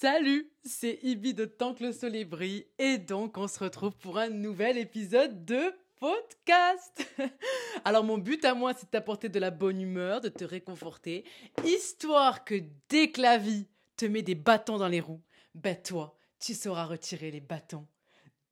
[0.00, 4.16] Salut, c'est Ibi de Tant que le soleil brille et donc on se retrouve pour
[4.16, 7.04] un nouvel épisode de podcast.
[7.84, 11.24] Alors mon but à moi c'est de t'apporter de la bonne humeur, de te réconforter,
[11.64, 13.66] histoire que dès que la vie
[13.96, 15.24] te met des bâtons dans les roues,
[15.56, 17.88] ben toi, tu sauras retirer les bâtons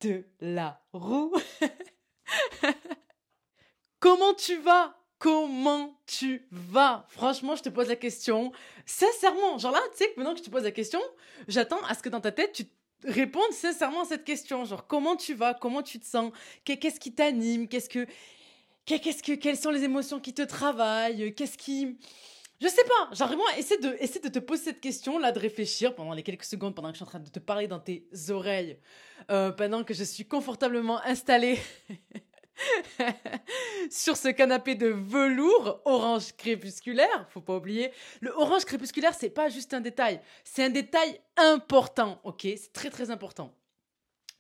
[0.01, 1.33] de la roue.
[4.01, 4.97] Comment tu vas?
[5.19, 7.07] Comment tu vas?
[7.09, 8.53] Franchement, je te pose la question.
[8.85, 11.01] Sincèrement, genre là, tu sais que maintenant que je te pose la question,
[11.49, 12.65] j'attends à ce que dans ta tête, tu
[13.05, 14.65] répondes sincèrement à cette question.
[14.65, 15.55] Genre, comment tu vas?
[15.55, 16.33] Comment tu te sens?
[16.65, 17.69] Qu'est-ce qui t'anime?
[17.69, 18.07] Qu'est-ce que...
[18.85, 19.33] Qu'est-ce que...
[19.33, 21.35] Quelles sont les émotions qui te travaillent?
[21.35, 21.97] Qu'est-ce qui...
[22.61, 25.39] Je sais pas, genre vraiment, essaie de, essaie de te poser cette question, là, de
[25.39, 27.81] réfléchir pendant les quelques secondes, pendant que je suis en train de te parler dans
[27.81, 28.79] tes oreilles,
[29.31, 31.59] euh, pendant que je suis confortablement installée
[33.91, 39.49] sur ce canapé de velours orange crépusculaire, faut pas oublier, le orange crépusculaire, c'est pas
[39.49, 42.43] juste un détail, c'est un détail important, ok?
[42.43, 43.55] C'est très très important.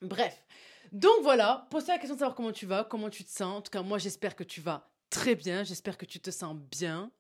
[0.03, 0.45] Bref,
[0.93, 3.59] donc voilà, pose la question de savoir comment tu vas, comment tu te sens.
[3.59, 6.57] En tout cas, moi j'espère que tu vas très bien, j'espère que tu te sens
[6.57, 7.11] bien.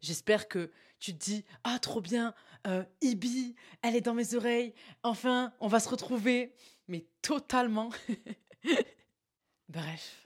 [0.00, 2.34] J'espère que tu te dis Ah, trop bien,
[2.66, 6.54] euh, Ibi, elle est dans mes oreilles, enfin, on va se retrouver.
[6.88, 7.90] Mais totalement.
[9.68, 10.25] Bref.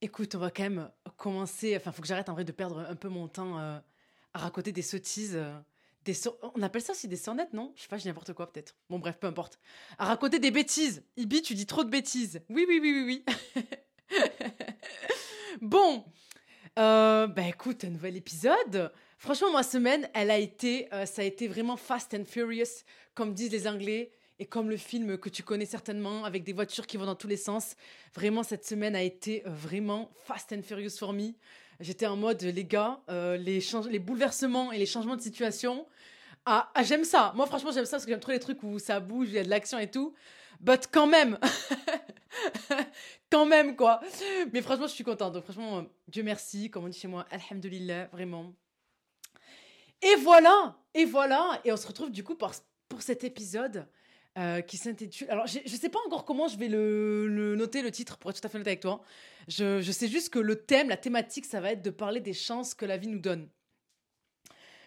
[0.00, 1.76] Écoute, on va quand même commencer.
[1.76, 3.78] Enfin, faut que j'arrête en vrai de perdre un peu mon temps euh,
[4.32, 5.34] à raconter des sottises.
[5.34, 5.58] Euh,
[6.04, 6.16] des
[6.54, 7.72] On appelle ça aussi des sornettes, non?
[7.74, 8.76] Je sais pas, je n'importe quoi peut-être.
[8.88, 9.58] Bon, bref, peu importe.
[9.98, 11.02] À raconter des bêtises.
[11.16, 12.40] Ibi, tu dis trop de bêtises.
[12.48, 13.24] Oui, oui, oui, oui,
[14.08, 14.44] oui.
[15.60, 16.04] bon.
[16.78, 18.92] Euh, bah écoute, un nouvel épisode.
[19.18, 23.34] Franchement, ma semaine, elle a été, euh, ça a été vraiment fast and furious, comme
[23.34, 26.96] disent les Anglais et comme le film que tu connais certainement, avec des voitures qui
[26.96, 27.74] vont dans tous les sens.
[28.14, 31.32] Vraiment, cette semaine a été euh, vraiment fast and furious for me.
[31.80, 35.86] J'étais en mode, les gars, euh, les, bouleversements et les changements de situation.
[36.44, 37.32] Ah, ah j'aime ça.
[37.36, 39.38] Moi, franchement, j'aime ça parce que j'aime trop les trucs où ça bouge, il y
[39.38, 40.14] a de l'action et tout.
[40.60, 41.38] But quand même,
[43.30, 44.00] quand même, quoi.
[44.52, 45.34] Mais franchement, je suis contente.
[45.34, 48.54] Donc, franchement, Dieu merci, comme on dit chez moi, Alhamdulillah, vraiment.
[50.02, 52.52] Et voilà, et voilà, et on se retrouve du coup pour,
[52.88, 53.86] pour cet épisode
[54.36, 55.28] euh, qui s'intitule.
[55.30, 58.40] Alors, je ne sais pas encore comment je vais le, noter, le titre, pour être
[58.40, 59.00] tout à fait honnête avec toi.
[59.48, 62.72] Je, sais juste que le thème, la thématique, ça va être de parler des chances
[62.72, 63.48] que la vie nous donne.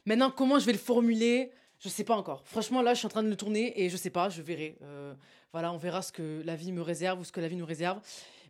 [0.06, 2.44] Maintenant, comment je vais le formuler, je ne sais pas encore.
[2.46, 4.42] Franchement, là, je suis en train de le tourner et je ne sais pas, je
[4.42, 4.78] verrai.
[4.84, 5.14] Euh,
[5.52, 7.66] voilà, on verra ce que la vie me réserve ou ce que la vie nous
[7.66, 8.00] réserve.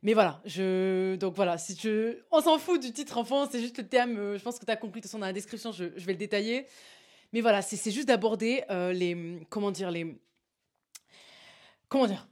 [0.03, 0.43] Mais voilà.
[1.17, 2.15] Donc voilà, si tu.
[2.29, 4.19] On s'en fout du titre enfant, c'est juste le thème.
[4.19, 6.05] Euh, je pense que tu as compris, de toute façon, dans la description, je, je
[6.05, 6.67] vais le détailler.
[7.33, 9.39] Mais voilà, c'est juste d'aborder les.
[9.49, 10.19] Comment dire Les
[11.91, 12.25] Comment dire?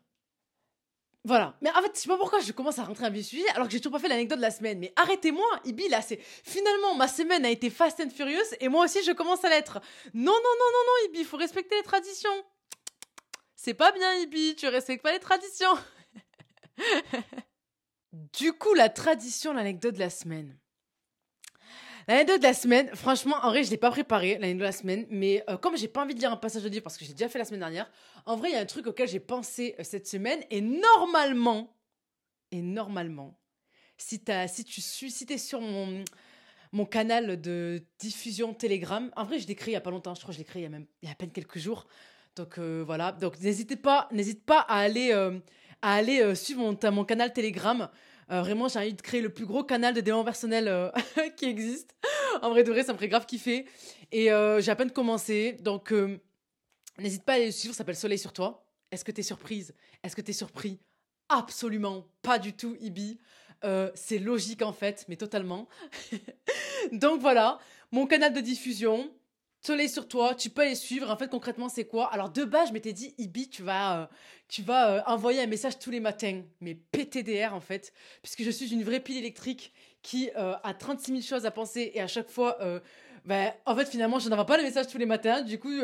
[1.25, 1.57] Voilà.
[1.61, 3.67] Mais en fait, je sais pas pourquoi je commence à rentrer un vieux sujet alors
[3.67, 4.79] que j'ai toujours pas fait l'anecdote de la semaine.
[4.79, 6.17] Mais arrêtez-moi, Ibi, là, c'est.
[6.21, 9.81] Finalement, ma semaine a été fast and furious et moi aussi je commence à l'être.
[10.13, 12.45] Non, non, non, non, non, Ibi, faut respecter les traditions.
[13.57, 15.77] C'est pas bien, Ibi, tu respectes pas les traditions.
[18.13, 20.57] du coup, la tradition, l'anecdote de la semaine.
[22.09, 25.05] L'anecdote de la semaine, franchement, en vrai, je l'ai pas préparé, l'anecdote de la semaine,
[25.11, 27.13] mais euh, comme j'ai pas envie de lire un passage de livre parce que j'ai
[27.13, 27.87] déjà fait la semaine dernière,
[28.25, 31.77] en vrai, il y a un truc auquel j'ai pensé euh, cette semaine, et normalement,
[32.49, 33.39] et normalement,
[33.95, 36.03] si, si tu suis, si es sur mon,
[36.71, 40.15] mon canal de diffusion Telegram, en vrai, je l'ai créé il y a pas longtemps,
[40.15, 41.29] je crois que je l'ai créé il y a même il y a à peine
[41.29, 41.85] quelques jours.
[42.35, 47.05] Donc euh, voilà, donc n'hésitez pas, n'hésite pas à aller, à aller suivre mon, mon
[47.05, 47.87] canal Telegram.
[48.31, 50.89] Euh, vraiment, j'ai envie de créer le plus gros canal de développement personnel euh,
[51.37, 51.95] qui existe.
[52.41, 53.65] en vrai de vrai, ça me ferait grave kiffer.
[54.11, 55.53] Et euh, j'ai à peine commencé.
[55.61, 55.93] Donc,
[56.97, 57.73] n'hésite pas à aller le suivre.
[57.73, 58.65] Ça s'appelle Soleil sur toi.
[58.91, 59.73] Est-ce que tu es surprise?
[60.03, 60.79] Est-ce que tu es surpris?
[61.29, 63.19] Absolument pas du tout, Ibi.
[63.93, 65.67] c'est logique en fait, mais totalement.
[66.91, 67.59] Donc voilà,
[67.91, 69.11] mon canal de diffusion,
[69.61, 71.09] Soleil sur toi, tu peux aller suivre.
[71.09, 72.11] En fait, concrètement, c'est quoi?
[72.13, 74.05] Alors, de base, je m'étais dit, Ibi, tu vas, euh,
[74.47, 76.43] tu vas euh, envoyer un message tous les matins.
[76.61, 81.11] Mais PTDR, en fait, puisque je suis une vraie pile électrique qui euh, a 36
[81.11, 82.57] 000 choses à penser et à chaque fois,
[83.25, 85.41] ben, en fait, finalement, je n'envoie pas le message tous les matins.
[85.41, 85.81] Du coup,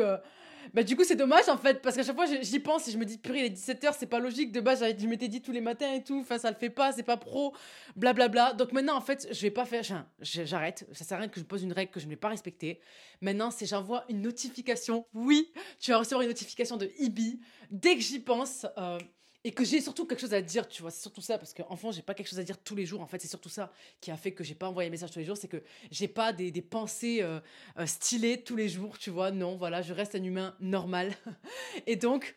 [0.74, 2.98] bah, du coup, c'est dommage en fait, parce qu'à chaque fois j'y pense et je
[2.98, 4.52] me dis, purée, il est 17h, c'est pas logique.
[4.52, 6.92] De base, je m'étais dit tous les matins et tout, enfin, ça le fait pas,
[6.92, 7.54] c'est pas pro,
[7.96, 8.54] blablabla.
[8.54, 9.82] Donc maintenant, en fait, je vais pas faire,
[10.20, 12.80] j'arrête, ça sert à rien que je pose une règle que je n'ai pas respectée.
[13.20, 15.06] Maintenant, c'est j'envoie une notification.
[15.14, 17.40] Oui, tu vas recevoir une notification de Ibi
[17.70, 18.66] dès que j'y pense.
[18.78, 18.98] Euh,
[19.46, 21.92] et que j'ai surtout quelque chose à dire, tu vois, c'est surtout ça, parce qu'enfant,
[21.92, 24.10] j'ai pas quelque chose à dire tous les jours, en fait, c'est surtout ça qui
[24.10, 25.62] a fait que j'ai pas envoyé un message tous les jours, c'est que
[25.92, 27.38] j'ai pas des, pensées euh,
[27.78, 31.14] euh, stylées tous les jours, tu vois, non, voilà, je reste un humain normal.
[31.86, 32.34] et donc,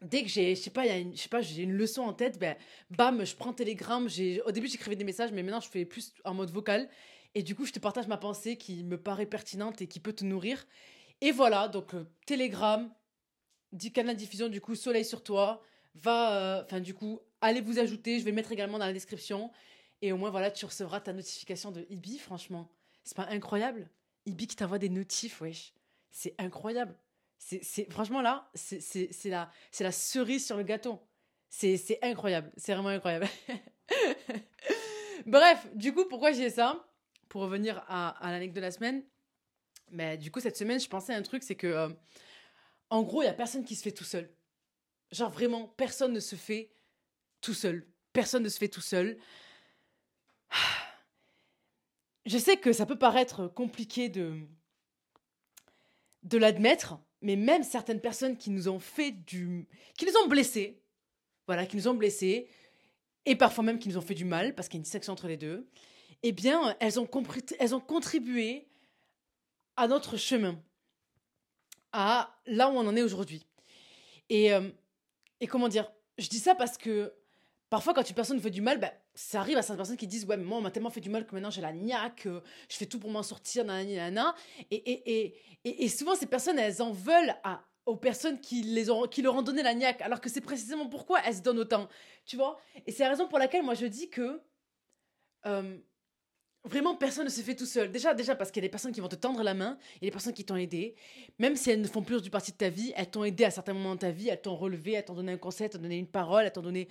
[0.00, 2.54] dès que j'ai, je sais pas, je sais pas, j'ai une leçon en tête, ben,
[2.90, 4.06] bam, je prends Telegram,
[4.46, 6.88] au début, j'écrivais des messages, mais maintenant, je fais plus en mode vocal,
[7.34, 10.12] et du coup, je te partage ma pensée qui me paraît pertinente et qui peut
[10.12, 10.68] te nourrir.
[11.20, 12.88] Et voilà, donc, euh, Telegram,
[13.72, 15.64] dit canal diffusion, du coup, soleil sur toi.
[15.94, 18.18] Va, euh, enfin, du coup, allez vous ajouter.
[18.18, 19.50] Je vais le mettre également dans la description.
[20.00, 22.70] Et au moins, voilà, tu recevras ta notification de Ibi, franchement.
[23.04, 23.88] C'est pas incroyable?
[24.26, 25.72] Ibi qui t'envoie des notifs, wesh.
[26.10, 26.96] C'est incroyable.
[27.38, 29.50] C'est franchement là, c'est la,
[29.80, 31.00] la cerise sur le gâteau.
[31.48, 32.52] C'est incroyable.
[32.56, 33.26] C'est vraiment incroyable.
[35.26, 36.88] Bref, du coup, pourquoi j'ai ça?
[37.28, 39.02] Pour revenir à, à l'anecdote de la semaine.
[39.90, 41.88] Mais du coup, cette semaine, je pensais à un truc, c'est que, euh,
[42.90, 44.30] en gros, il y a personne qui se fait tout seul.
[45.12, 46.72] Genre vraiment, personne ne se fait
[47.42, 47.86] tout seul.
[48.14, 49.18] Personne ne se fait tout seul.
[52.24, 54.46] Je sais que ça peut paraître compliqué de,
[56.32, 59.68] l'admettre, mais même certaines personnes qui nous ont fait du.
[59.98, 60.80] qui nous ont blessés,
[61.46, 62.48] voilà, qui nous ont blessés,
[63.26, 65.12] et parfois même qui nous ont fait du mal, parce qu'il y a une distinction
[65.12, 65.68] entre les deux,
[66.22, 68.68] eh bien, elles ont, compris, elles ont contribué
[69.76, 70.62] à notre chemin,
[71.92, 73.46] à là où on en est aujourd'hui.
[74.28, 74.70] Et, euh,
[75.42, 77.12] et comment dire Je dis ça parce que
[77.68, 80.24] parfois, quand une personne fait du mal, bah, ça arrive à certaines personnes qui disent
[80.24, 82.76] Ouais, mais moi, on m'a tellement fait du mal que maintenant j'ai la niaque, je
[82.76, 84.34] fais tout pour m'en sortir, nanana.
[84.70, 85.34] Et, et,
[85.64, 87.34] et, et, souvent, ces personnes, elles en veulent
[87.84, 90.86] aux personnes qui, les ont, qui leur ont donné la niaque, alors que c'est précisément
[90.86, 91.88] pourquoi elles se donnent autant.
[92.24, 92.60] Tu vois?
[92.86, 94.40] Et c'est la raison pour laquelle moi je dis que.
[95.46, 95.76] Euh,
[96.64, 97.90] Vraiment, personne ne se fait tout seul.
[97.90, 100.04] Déjà, déjà parce qu'il y a des personnes qui vont te tendre la main, il
[100.04, 100.94] y a des personnes qui t'ont aidé.
[101.38, 103.50] Même si elles ne font plus du partie de ta vie, elles t'ont aidé à
[103.50, 105.78] certains moments de ta vie, elles t'ont relevé, elles t'ont donné un conseil, elles t'ont
[105.78, 106.88] donné une parole, elles t'ont donné.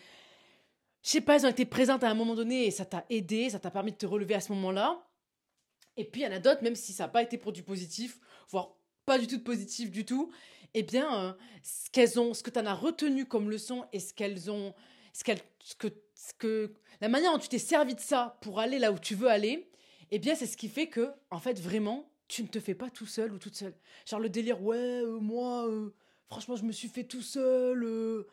[1.04, 3.50] Je sais pas, elles ont été présentes à un moment donné et ça t'a aidé,
[3.50, 5.08] ça t'a permis de te relever à ce moment-là.
[5.96, 7.64] Et puis il y en a d'autres, même si ça n'a pas été pour du
[7.64, 8.20] positif,
[8.50, 8.76] voire
[9.06, 10.32] pas du tout de positif du tout,
[10.74, 11.34] eh bien, euh,
[11.64, 14.74] ce qu'elles ont, ce que tu en as retenu comme leçon et ce qu'elles ont,
[15.14, 15.88] ce, qu'elles, ce que,
[16.38, 19.28] que la manière dont tu t'es servi de ça pour aller là où tu veux
[19.28, 19.70] aller,
[20.12, 22.90] eh bien, c'est ce qui fait que, en fait, vraiment, tu ne te fais pas
[22.90, 23.74] tout seul ou toute seule.
[24.06, 25.94] Genre le délire, ouais, euh, moi, euh,
[26.28, 27.84] franchement, je me suis fait tout seul.
[27.84, 28.28] Euh,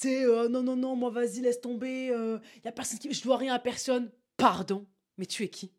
[0.00, 2.06] tu sais, non, non, non, moi, vas-y, laisse tomber.
[2.06, 3.12] Il y a personne qui.
[3.12, 4.10] Je dois rien à personne.
[4.36, 4.86] Pardon,
[5.18, 5.72] mais tu es qui?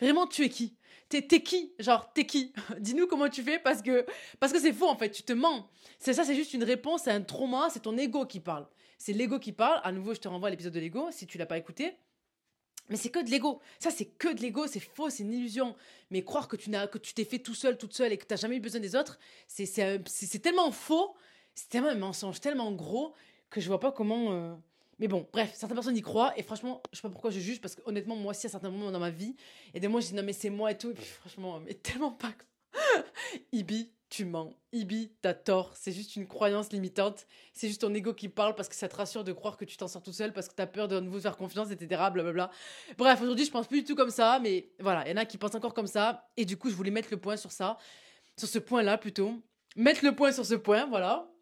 [0.00, 0.76] Vraiment, tu es qui?
[1.08, 1.74] T'es qui?
[1.78, 2.52] Genre, t'es qui?
[2.78, 4.04] Dis-nous comment tu fais parce que
[4.40, 5.70] parce que c'est faux en fait, tu te mens.
[5.98, 8.66] C'est ça, c'est juste une réponse à un trauma, c'est ton ego qui parle.
[9.02, 9.80] C'est l'ego qui parle.
[9.82, 11.96] À nouveau, je te renvoie à l'épisode de l'ego si tu l'as pas écouté.
[12.88, 13.60] Mais c'est que de l'ego.
[13.80, 15.74] Ça, c'est que de l'ego, c'est faux, c'est une illusion.
[16.12, 18.24] Mais croire que tu n'as que tu t'es fait tout seul, toute seule et que
[18.24, 19.18] tu n'as jamais eu besoin des autres,
[19.48, 19.66] c'est
[20.40, 21.16] tellement faux,
[21.56, 23.12] c'est tellement un mensonge, tellement gros
[23.50, 24.34] que je vois pas comment.
[24.34, 24.54] Euh,
[25.00, 27.60] mais bon, bref, certaines personnes y croient et franchement, je sais pas pourquoi je juge
[27.60, 29.34] parce que honnêtement, moi aussi, à certains moments dans ma vie,
[29.74, 30.92] et des mois, je dis non, mais c'est moi et tout.
[30.92, 32.32] Et puis franchement, mais tellement pas.
[33.52, 34.52] Ibi, tu mens.
[34.72, 35.72] Ibi, t'as tort.
[35.74, 37.26] C'est juste une croyance limitante.
[37.54, 39.78] C'est juste ton ego qui parle parce que ça te rassure de croire que tu
[39.78, 42.02] t'en sors tout seul parce que t'as peur de nouveau faire confiance, etc.
[42.12, 42.50] Blablabla.
[42.98, 45.24] Bref, aujourd'hui, je pense plus du tout comme ça, mais voilà, il y en a
[45.24, 46.28] qui pensent encore comme ça.
[46.36, 47.78] Et du coup, je voulais mettre le point sur ça.
[48.38, 49.42] Sur ce point-là, plutôt.
[49.76, 51.32] Mettre le point sur ce point, voilà.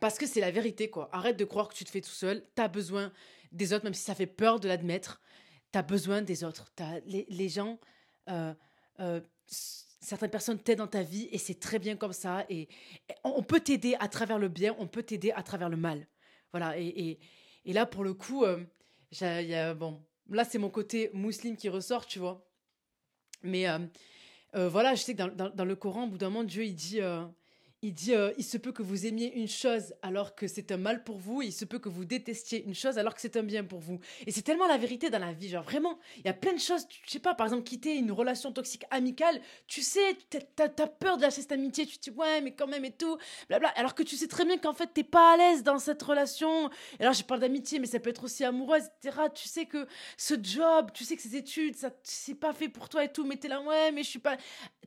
[0.00, 1.08] Parce que c'est la vérité, quoi.
[1.12, 2.46] Arrête de croire que tu te fais tout seul.
[2.54, 3.10] T'as besoin
[3.52, 5.22] des autres, même si ça fait peur de l'admettre.
[5.72, 6.70] T'as besoin des autres.
[6.78, 7.80] As les, gens.
[8.28, 8.52] Euh,
[9.00, 9.22] euh,
[10.00, 12.44] certaines personnes t'aident dans ta vie et c'est très bien comme ça.
[12.48, 12.68] Et,
[13.22, 16.06] on peut t'aider à travers le bien, on peut t'aider à travers le mal.
[16.52, 16.78] Voilà.
[16.78, 17.18] Et,
[17.64, 18.64] et, là, pour le coup, euh,
[19.74, 22.46] bon, là, c'est mon côté musulman qui ressort, tu vois.
[23.42, 23.78] Mais euh,
[24.56, 26.74] euh, voilà, je sais que dans, dans, le Coran, au bout d'un moment, Dieu, il
[26.74, 27.00] dit
[27.82, 30.76] il dit euh, il se peut que vous aimiez une chose alors que c'est un
[30.76, 33.42] mal pour vous, il se peut que vous détestiez une chose alors que c'est un
[33.42, 34.00] bien pour vous.
[34.26, 36.58] Et c'est tellement la vérité dans la vie, genre vraiment, il y a plein de
[36.58, 40.16] choses, je sais pas, par exemple, quitter une relation toxique amicale, tu sais,
[40.56, 42.92] t'as as peur de lâcher cette amitié, tu te dis ouais, mais quand même et
[42.92, 43.16] tout,
[43.48, 46.02] blabla, alors que tu sais très bien qu'en fait t'es pas à l'aise dans cette
[46.02, 46.68] relation.
[46.98, 49.22] Et alors je parle d'amitié, mais ça peut être aussi amoureuse, etc.
[49.34, 49.86] Tu sais que
[50.18, 53.24] ce job, tu sais que ces études, ça c'est pas fait pour toi et tout,
[53.24, 54.36] mais t'es là, ouais, mais je suis pas.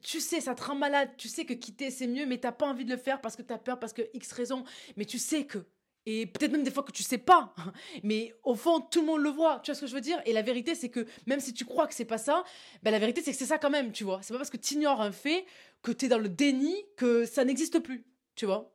[0.02, 2.68] Tu sais, ça te rend malade, tu sais que quitter c'est mieux, mais t'as pas
[2.68, 4.64] envie de le faire parce que tu as peur, parce que X raison,
[4.96, 5.60] mais tu sais que.
[6.06, 7.54] Et peut-être même des fois que tu sais pas,
[8.04, 9.60] mais au fond, tout le monde le voit.
[9.64, 10.22] Tu vois ce que je veux dire?
[10.26, 12.44] Et la vérité, c'est que même si tu crois que c'est pas ça,
[12.82, 14.20] ben la vérité, c'est que c'est ça quand même, tu vois.
[14.22, 15.46] C'est pas parce que tu ignores un fait,
[15.82, 18.70] que tu es dans le déni, que ça n'existe plus, tu vois.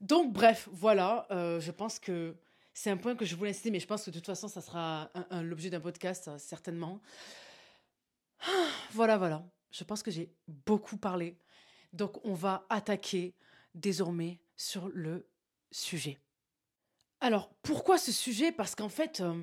[0.00, 2.34] Donc, bref, voilà, euh, je pense que
[2.74, 4.60] c'est un point que je voulais citer, mais je pense que de toute façon, ça
[4.60, 5.10] sera
[5.42, 7.00] l'objet d'un podcast, euh, certainement.
[8.92, 9.44] Voilà, voilà.
[9.70, 11.36] Je pense que j'ai beaucoup parlé.
[11.96, 13.34] Donc on va attaquer
[13.74, 15.26] désormais sur le
[15.70, 16.18] sujet.
[17.20, 18.52] Alors pourquoi ce sujet?
[18.52, 19.42] Parce qu'en fait, euh,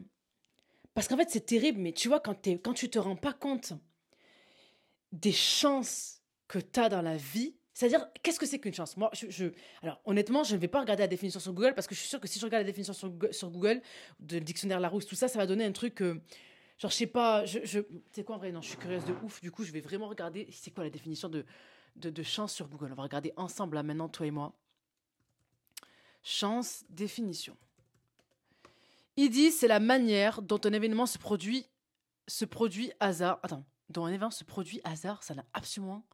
[0.93, 3.33] parce qu'en fait c'est terrible, mais tu vois quand, es, quand tu te rends pas
[3.33, 3.73] compte
[5.11, 8.97] des chances que tu as dans la vie, c'est-à-dire, qu'est-ce que c'est qu'une chance?
[8.97, 9.47] Moi, je,
[9.81, 12.09] alors honnêtement, je ne vais pas regarder la définition sur Google parce que je suis
[12.09, 13.81] sûre que si je regarde la définition sur, Google,
[14.19, 16.21] de dictionnaire Larousse, tout ça, ça va donner un truc, euh,
[16.77, 17.79] genre, je sais pas, je, je,
[18.11, 19.41] sais quoi en vrai Non, je suis curieuse de ouf.
[19.41, 20.47] Du coup, je vais vraiment regarder.
[20.51, 21.45] C'est quoi la définition de
[21.95, 22.91] de, chance sur Google.
[22.91, 24.53] On va regarder ensemble là maintenant, toi et moi.
[26.23, 27.57] Chance, définition.
[29.15, 31.67] Il dit c'est la manière dont un événement se produit,
[32.27, 33.39] se produit hasard.
[33.43, 36.05] Attends, dont un événement se produit hasard, ça n'a absolument.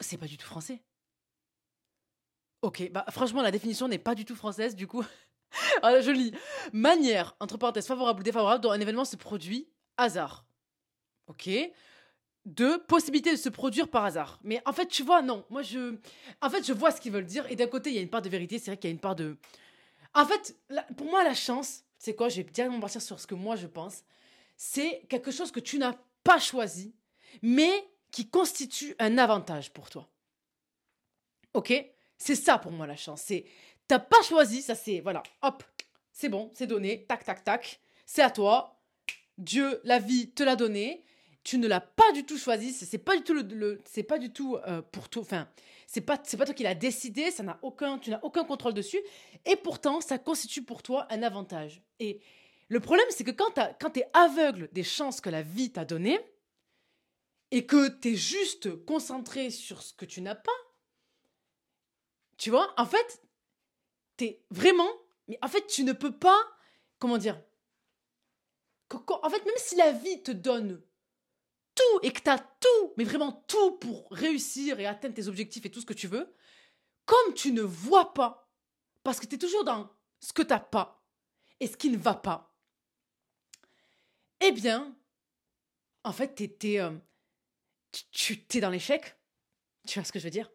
[0.00, 0.82] C'est pas du tout français.
[2.62, 5.04] Ok, bah franchement la définition n'est pas du tout française, du coup.
[5.82, 6.32] Alors, je lis.
[6.72, 10.44] Manière, entre parenthèses, favorable ou défavorable, dont un événement se produit hasard.
[11.26, 11.48] Ok.
[12.48, 14.40] Deux, possibilité de se produire par hasard.
[14.42, 15.44] Mais en fait, tu vois, non.
[15.50, 15.96] Moi, je.
[16.40, 17.46] En fait, je vois ce qu'ils veulent dire.
[17.50, 18.58] Et d'un côté, il y a une part de vérité.
[18.58, 19.36] C'est vrai qu'il y a une part de.
[20.14, 20.56] En fait,
[20.96, 23.66] pour moi, la chance, c'est quoi Je vais directement partir sur ce que moi, je
[23.66, 24.02] pense.
[24.56, 26.94] C'est quelque chose que tu n'as pas choisi,
[27.42, 30.08] mais qui constitue un avantage pour toi.
[31.52, 31.72] Ok?
[32.16, 33.22] C'est ça pour moi la chance.
[33.26, 33.44] C'est
[33.86, 35.62] t'as pas choisi, ça c'est voilà, hop,
[36.12, 38.80] c'est bon, c'est donné, tac tac tac, c'est à toi.
[39.36, 41.04] Dieu, la vie te l'a donné.
[41.48, 42.74] Tu ne l'as pas du tout choisi.
[42.74, 45.22] C'est pas du tout le, c'est pas du tout euh, pour toi.
[45.22, 45.48] Enfin,
[45.86, 47.30] c'est pas c'est pas toi qui l'as décidé.
[47.30, 49.00] Ça n'a aucun, tu n'as aucun contrôle dessus.
[49.46, 51.80] Et pourtant, ça constitue pour toi un avantage.
[52.00, 52.20] Et
[52.68, 56.20] le problème, c'est que quand tu es aveugle des chances que la vie t'a données,
[57.50, 60.52] et que tu es juste concentré sur ce que tu n'as pas,
[62.36, 63.22] tu vois, en fait,
[64.18, 64.90] tu es vraiment,
[65.28, 66.38] mais en fait, tu ne peux pas,
[66.98, 67.42] comment dire,
[68.90, 70.82] en fait, même si la vie te donne
[71.78, 75.64] tout et que tu as tout, mais vraiment tout pour réussir et atteindre tes objectifs
[75.64, 76.34] et tout ce que tu veux,
[77.04, 78.50] comme tu ne vois pas,
[79.04, 81.04] parce que tu es toujours dans ce que tu n'as pas
[81.60, 82.56] et ce qui ne va pas,
[84.40, 84.96] eh bien,
[86.04, 86.96] en fait, es, euh,
[88.10, 89.16] tu es dans l'échec.
[89.86, 90.50] Tu vois ce que je veux dire?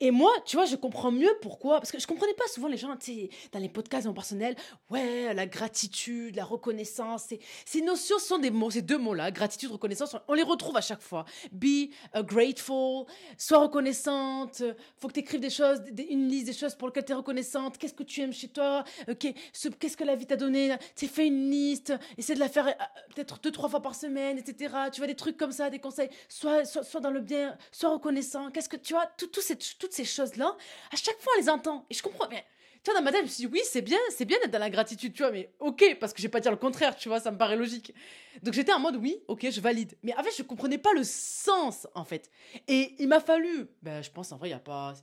[0.00, 1.80] Et moi, tu vois, je comprends mieux pourquoi.
[1.80, 4.56] Parce que je comprenais pas souvent les gens, tu sais, dans les podcasts en personnel,
[4.90, 7.32] ouais, la gratitude, la reconnaissance.
[7.64, 11.02] Ces notions sont des mots, ces deux mots-là, gratitude, reconnaissance, on les retrouve à chaque
[11.02, 11.24] fois.
[11.52, 14.62] Be uh, grateful, sois reconnaissante,
[14.96, 17.78] faut que tu écrives des choses, une liste des choses pour lesquelles tu es reconnaissante.
[17.78, 18.84] Qu'est-ce que tu aimes chez toi
[19.18, 22.72] Qu'est-ce que la vie t'a donné Tu fais une liste, essaie de la faire euh,
[23.14, 24.74] peut-être deux, trois fois par semaine, etc.
[24.92, 26.10] Tu vois, des trucs comme ça, des conseils.
[26.28, 28.50] Sois, sois, dans le bien, sois reconnaissant.
[28.50, 30.56] Qu'est-ce que tu vois Tout, tout cette toutes ces choses-là,
[30.90, 31.86] à chaque fois, on les entend.
[31.90, 32.28] Et je comprends.
[32.28, 32.44] Mais,
[32.82, 34.50] tu vois, dans ma tête, je me suis dit, oui, c'est bien, c'est bien d'être
[34.50, 36.96] dans la gratitude, tu vois, mais ok, parce que je vais pas dire le contraire,
[36.96, 37.94] tu vois, ça me paraît logique.
[38.42, 39.96] Donc j'étais en mode, oui, ok, je valide.
[40.02, 42.30] Mais en fait, je comprenais pas le sens, en fait.
[42.66, 44.94] Et il m'a fallu, ben, je pense, en vrai, il y a pas.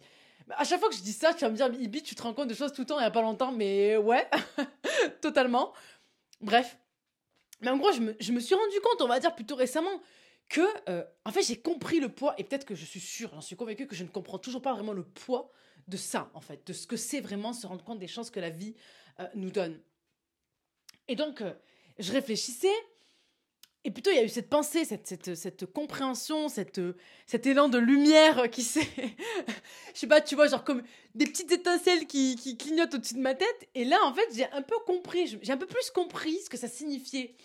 [0.58, 2.34] À chaque fois que je dis ça, tu vas me dire, Ibi, tu te rends
[2.34, 4.28] compte de choses tout le temps, il y a pas longtemps, mais ouais,
[5.22, 5.74] totalement.
[6.42, 6.78] Bref.
[7.62, 10.02] Mais en gros, je me, je me suis rendu compte, on va dire plutôt récemment,
[10.50, 13.42] que, euh, en fait, j'ai compris le poids, et peut-être que je suis sûre, j'en
[13.42, 15.52] suis convaincue que je ne comprends toujours pas vraiment le poids
[15.88, 18.40] de ça, en fait, de ce que c'est vraiment se rendre compte des chances que
[18.40, 18.76] la vie
[19.20, 19.80] euh, nous donne.
[21.08, 21.54] Et donc, euh,
[22.00, 22.74] je réfléchissais,
[23.84, 26.82] et plutôt il y a eu cette pensée, cette, cette, cette compréhension, cette,
[27.28, 28.90] cet élan de lumière qui s'est,
[29.94, 30.82] je sais pas, tu vois, genre comme
[31.14, 34.50] des petites étincelles qui, qui clignotent au-dessus de ma tête, et là, en fait, j'ai
[34.52, 37.36] un peu compris, j'ai un peu plus compris ce que ça signifiait.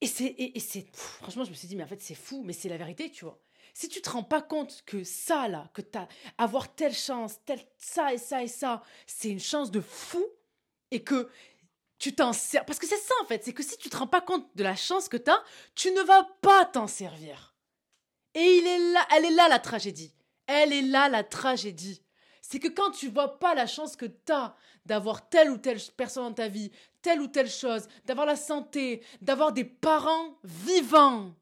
[0.00, 2.76] Et c'est, franchement, je me suis dit, mais en fait, c'est fou, mais c'est la
[2.76, 3.40] vérité, tu vois.
[3.72, 7.60] Si tu te rends pas compte que ça, là, que t'as, avoir telle chance, tel,
[7.78, 10.24] ça et ça et ça, c'est une chance de fou,
[10.90, 11.28] et que
[11.98, 14.06] tu t'en sers, parce que c'est ça, en fait, c'est que si tu te rends
[14.06, 15.42] pas compte de la chance que t'as,
[15.74, 17.54] tu ne vas pas t'en servir.
[18.34, 20.12] Et il est là, elle est là, la tragédie.
[20.46, 22.02] Elle est là, la tragédie
[22.48, 25.80] c'est que quand tu vois pas la chance que tu as d'avoir telle ou telle
[25.96, 26.70] personne dans ta vie,
[27.06, 31.36] telle ou telle chose, d'avoir la santé, d'avoir des parents vivants,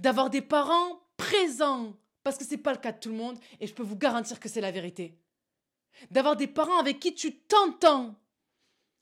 [0.00, 1.94] d'avoir des parents présents,
[2.24, 4.40] parce que c'est pas le cas de tout le monde et je peux vous garantir
[4.40, 5.16] que c'est la vérité.
[6.10, 8.16] D'avoir des parents avec qui tu t'entends,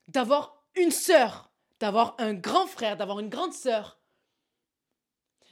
[0.08, 3.98] d'avoir une sœur, d'avoir un grand frère, d'avoir une grande sœur,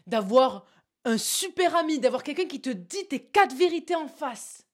[0.07, 0.67] d'avoir
[1.07, 4.68] un super ami, d'avoir quelqu'un qui te dit tes quatre vérités en face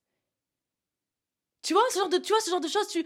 [1.64, 3.04] tu vois, ce genre de, ce genre de choses, tu,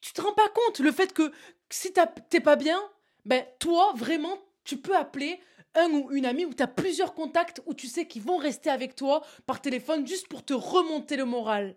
[0.00, 0.80] tu, te rends pas compte.
[0.80, 1.32] Le fait que
[1.70, 1.92] si
[2.28, 2.82] t'es pas bien,
[3.24, 5.40] ben, toi, vraiment, tu peux appeler
[5.74, 8.70] un ou une amie où tu as plusieurs contacts où tu sais qu'ils vont rester
[8.70, 11.76] avec toi par téléphone juste pour te remonter le moral.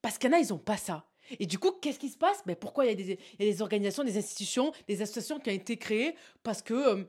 [0.00, 1.04] Parce qu'il y ils ont pas ça.
[1.38, 2.42] Et du coup, qu'est-ce qui se passe?
[2.46, 5.50] Ben, Pourquoi il y, a des, y, a des organisations, des institutions, des associations qui
[5.50, 6.14] ont été créées?
[6.42, 7.04] Parce que euh,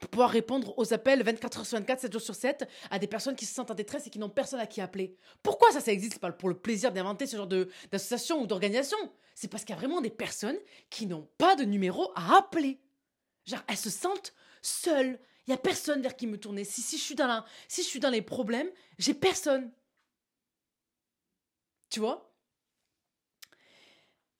[0.00, 3.06] pour pouvoir répondre aux appels 24 heures sur 24, 7 jours sur 7 à des
[3.06, 5.16] personnes qui se sentent en détresse et qui n'ont personne à qui appeler.
[5.42, 6.18] Pourquoi ça, ça existe?
[6.18, 8.98] Pas pour le plaisir d'inventer ce genre d'association ou d'organisation.
[9.34, 10.58] C'est parce qu'il y a vraiment des personnes
[10.90, 12.80] qui n'ont pas de numéro à appeler.
[13.46, 15.18] Genre, elles se sentent seules.
[15.46, 16.64] Il y a personne vers qui me tourner.
[16.64, 19.70] Si, si, je suis dans si je suis dans les problèmes, j'ai personne.
[21.88, 22.34] Tu vois?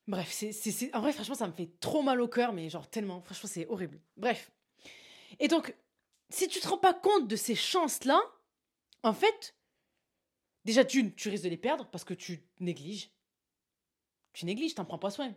[0.09, 3.21] Bref, c'est, en vrai, franchement, ça me fait trop mal au cœur, mais genre tellement.
[3.23, 4.00] Franchement, c'est horrible.
[4.17, 4.50] Bref.
[5.38, 5.75] Et donc,
[6.31, 8.21] si tu te rends pas compte de ces chances-là,
[9.02, 9.55] en fait,
[10.64, 13.11] déjà, tu risques de les perdre parce que tu négliges.
[14.33, 15.35] Tu négliges, t'en prends pas soin.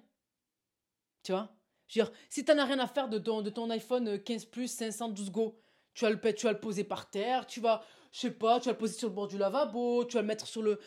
[1.23, 1.55] Tu vois?
[1.87, 5.31] Je veux dire, si t'en as rien à faire de ton, iPhone 15 Plus 512
[5.31, 5.59] Go,
[5.93, 8.65] tu vas, le, tu vas le poser par terre, tu vas, je sais pas, tu
[8.65, 10.79] vas le poser sur le bord du lavabo, tu vas le mettre sur le.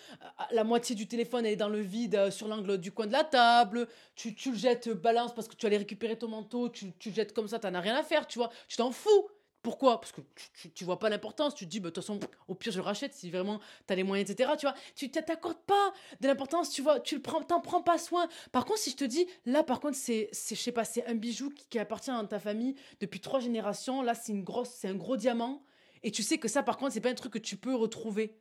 [0.51, 3.13] La moitié du téléphone, elle est dans le vide, euh, sur l'angle du coin de
[3.13, 6.93] la table, tu, tu le jettes balance parce que tu aller récupérer ton manteau, tu,
[6.99, 9.29] tu le jettes comme ça, t'en as rien à faire, tu vois, tu t'en fous.
[9.63, 10.01] Pourquoi?
[10.01, 10.21] Parce que
[10.55, 11.55] tu, tu, vois pas l'importance.
[11.55, 13.93] Tu te dis, bah, de toute façon, au pire, je le rachète si vraiment tu
[13.93, 14.51] as les moyens, etc.
[14.59, 17.97] Tu vois, tu t'accordes pas de l'importance, tu vois, tu le prends, t'en prends pas
[17.97, 18.29] soin.
[18.51, 21.15] Par contre, si je te dis, là, par contre, c'est, je sais pas, c'est un
[21.15, 24.03] bijou qui, appartient à ta famille depuis trois générations.
[24.03, 25.63] Là, c'est une grosse, c'est un gros diamant.
[26.03, 28.41] Et tu sais que ça, par contre, c'est pas un truc que tu peux retrouver.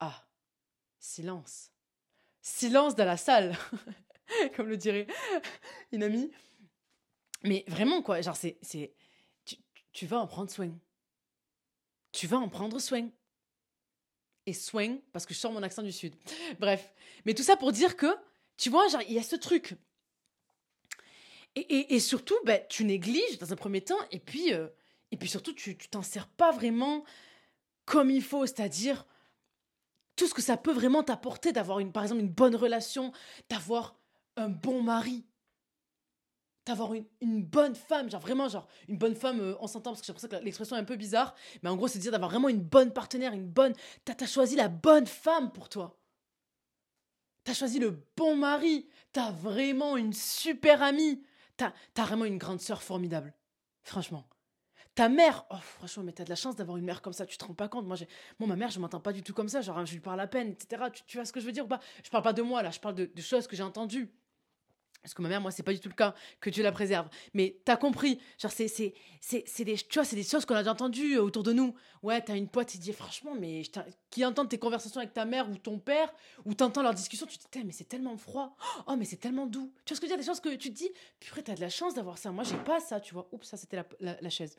[0.00, 0.26] Ah,
[0.98, 1.70] silence.
[2.40, 3.56] Silence dans la salle,
[4.56, 5.06] comme le dirait
[5.92, 6.30] une amie.
[7.42, 8.58] Mais vraiment, quoi, genre, c'est.
[8.62, 8.94] c'est
[9.44, 9.56] tu,
[9.92, 10.70] tu vas en prendre soin.
[12.12, 13.08] Tu vas en prendre soin.
[14.46, 16.14] Et soin, parce que je sors mon accent du Sud.
[16.58, 16.94] Bref.
[17.26, 18.06] Mais tout ça pour dire que,
[18.56, 19.76] tu vois, genre, il y a ce truc.
[21.54, 24.68] Et, et, surtout, ben, tu négliges dans un premier temps, et puis, euh,
[25.10, 27.04] et puis surtout, tu t'en sers pas vraiment
[27.84, 29.06] comme il faut, c'est-à-dire
[30.16, 33.12] tout ce que ça peut vraiment t'apporter d'avoir, une, par exemple, une bonne relation,
[33.48, 33.96] d'avoir
[34.36, 35.24] un bon mari,
[36.66, 40.02] d'avoir une, une, bonne femme, genre vraiment, genre une bonne femme, euh, on s'entend parce
[40.02, 42.30] que j'ai l'impression que l'expression est un peu bizarre, mais en gros, c'est dire d'avoir
[42.30, 43.72] vraiment une bonne partenaire, une bonne.
[44.04, 45.98] T'as as choisi la bonne femme pour toi.
[47.44, 48.86] T'as choisi le bon mari.
[49.12, 51.22] T'as vraiment une super amie.
[51.56, 53.32] T'as as vraiment une grande sœur formidable.
[53.82, 54.28] Franchement.
[54.98, 57.38] Ta mère, oh franchement, mais t'as de la chance d'avoir une mère comme ça, tu
[57.38, 57.86] te rends pas compte.
[57.86, 57.96] Moi,
[58.40, 60.26] moi ma mère, je m'entends pas du tout comme ça, genre je lui parle à
[60.26, 60.82] peine, etc.
[61.06, 61.78] Tu, vois ce que je veux dire ou pas?
[62.02, 64.10] Je parle pas de moi là, je parle de, choses que j'ai entendues.
[65.00, 67.08] Parce que ma mère, moi, c'est pas du tout le cas, que Dieu la préserve.
[67.32, 70.56] Mais t'as compris, genre, c'est, c'est, c'est, c'est des, tu vois, c'est des choses qu'on
[70.56, 71.76] a déjà entendues euh, autour de nous.
[72.02, 73.62] Ouais, t'as une pote qui dit, franchement, mais
[74.10, 76.12] qui entend tes conversations avec ta mère ou ton père,
[76.44, 78.56] ou t'entends leurs discussions, tu te dis, mais c'est tellement froid.
[78.88, 79.72] Oh, mais c'est tellement doux.
[79.84, 80.24] Tu vois ce que je veux dire?
[80.24, 82.32] Des choses que tu te dis, purée, t'as de la chance d'avoir ça.
[82.32, 83.28] Moi, j'ai pas ça, tu vois.
[83.30, 84.56] Oups, ça, c'était la, la, chaise.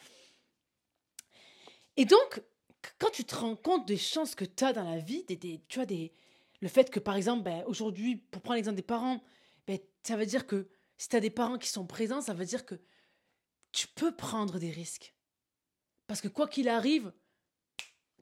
[1.97, 2.41] Et donc,
[2.97, 5.85] quand tu te rends compte des chances que t'as dans la vie, des, tu vois,
[5.85, 6.13] des,
[6.61, 9.21] le fait que, par exemple, ben, aujourd'hui, pour prendre l'exemple des parents,
[9.67, 12.45] ben, ça veut dire que si tu as des parents qui sont présents, ça veut
[12.45, 12.75] dire que
[13.71, 15.15] tu peux prendre des risques.
[16.07, 17.13] Parce que quoi qu'il arrive,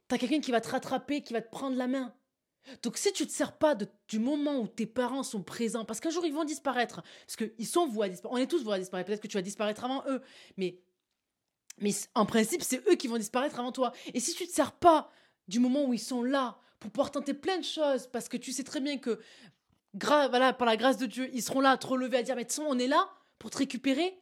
[0.10, 2.14] tu as quelqu'un qui va te rattraper, qui va te prendre la main.
[2.84, 6.00] Donc si tu ne te sers pas du moment où tes parents sont présents, parce
[6.00, 8.76] qu'un jour ils vont disparaître, parce qu'ils sont voués à disparaître, on est tous voués
[8.76, 10.22] à disparaître, peut-être que tu vas disparaître avant eux,
[10.58, 10.82] mais,
[11.80, 13.92] mais en principe c'est eux qui vont disparaître avant toi.
[14.14, 15.10] Et si tu ne te sers pas
[15.48, 18.52] du moment où ils sont là pour pouvoir tenter plein de choses, parce que tu
[18.52, 19.20] sais très bien que
[19.94, 22.46] voilà, par la grâce de Dieu, ils seront là à te relever, à dire, mais
[22.46, 23.10] de on est là
[23.40, 24.22] pour te récupérer.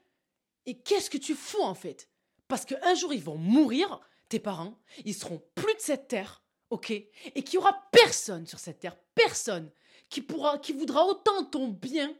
[0.65, 2.09] Et qu'est-ce que tu fous en fait?
[2.47, 6.91] Parce qu'un jour, ils vont mourir, tes parents, ils seront plus de cette terre, ok?
[6.91, 9.71] Et qu'il y aura personne sur cette terre, personne,
[10.09, 12.15] qui pourra, qui voudra autant ton bien,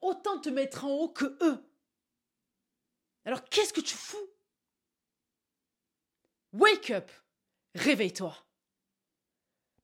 [0.00, 1.64] autant te mettre en haut que eux.
[3.24, 4.28] Alors qu'est-ce que tu fous?
[6.54, 7.10] Wake up
[7.74, 8.34] Réveille-toi.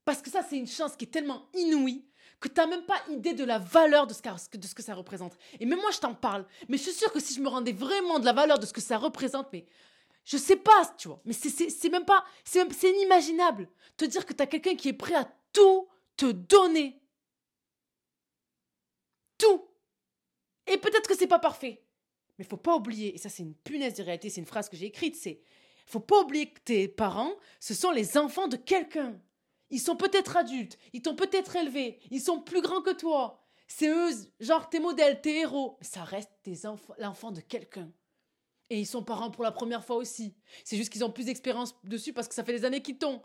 [0.05, 2.05] Parce que ça, c'est une chance qui est tellement inouïe
[2.39, 5.37] que tu n'as même pas idée de la valeur de ce, que, ça représente.
[5.59, 6.45] Et même moi, je t'en parle.
[6.67, 8.73] Mais je suis sûre que si je me rendais vraiment de la valeur de ce
[8.73, 9.65] que ça représente, mais
[10.25, 11.21] je sais pas, tu vois.
[11.23, 13.69] Mais c'est même pas, c'est inimaginable.
[13.95, 16.99] Te dire que tu as quelqu'un qui est prêt à tout te donner.
[19.37, 19.67] Tout.
[20.65, 21.83] Et peut-être que c'est pas parfait.
[22.39, 24.77] Mais faut pas oublier, et ça c'est une punaise de réalité, c'est une phrase que
[24.77, 25.41] j'ai écrite, c'est
[25.85, 29.19] faut pas oublier que tes parents, ce sont les enfants de quelqu'un.
[29.69, 33.41] Ils sont peut-être adultes, ils t'ont peut-être élevé, ils sont plus grands que toi.
[33.67, 34.09] C'est eux,
[34.41, 35.77] genre tes modèles, tes héros.
[35.79, 36.29] Ça reste
[36.97, 37.89] l'enfant de quelqu'un.
[38.69, 40.35] Et ils sont parents pour la première fois aussi.
[40.65, 43.21] C'est juste qu'ils ont plus d'expérience dessus parce que ça fait des années qu'ils t'ont.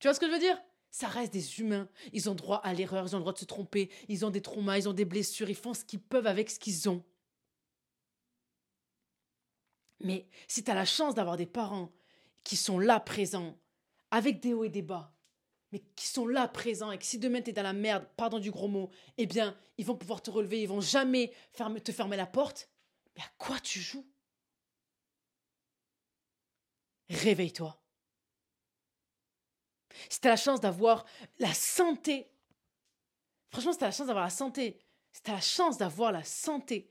[0.00, 0.60] Tu vois ce que je veux dire?
[0.90, 1.88] Ça reste des humains.
[2.12, 4.40] Ils ont droit à l'erreur, ils ont le droit de se tromper, ils ont des
[4.40, 7.04] traumas, ils ont des blessures, ils font ce qu'ils peuvent avec ce qu'ils ont.
[10.00, 11.92] Mais si tu as la chance d'avoir des parents
[12.44, 13.58] qui sont là présents,
[14.10, 15.12] avec des hauts et des bas,
[15.72, 18.38] mais qui sont là présents et que si demain tu es dans la merde, pardon
[18.38, 21.32] du gros mot, eh bien, ils vont pouvoir te relever, ils vont jamais
[21.84, 22.70] te fermer la porte.
[23.16, 24.06] Mais à quoi tu joues?
[27.10, 27.78] Réveille-toi.
[30.08, 31.04] Si tu as la chance d'avoir
[31.38, 32.30] la santé,
[33.50, 34.78] franchement, si tu as la chance d'avoir la santé,
[35.12, 36.90] si tu as la chance d'avoir la santé,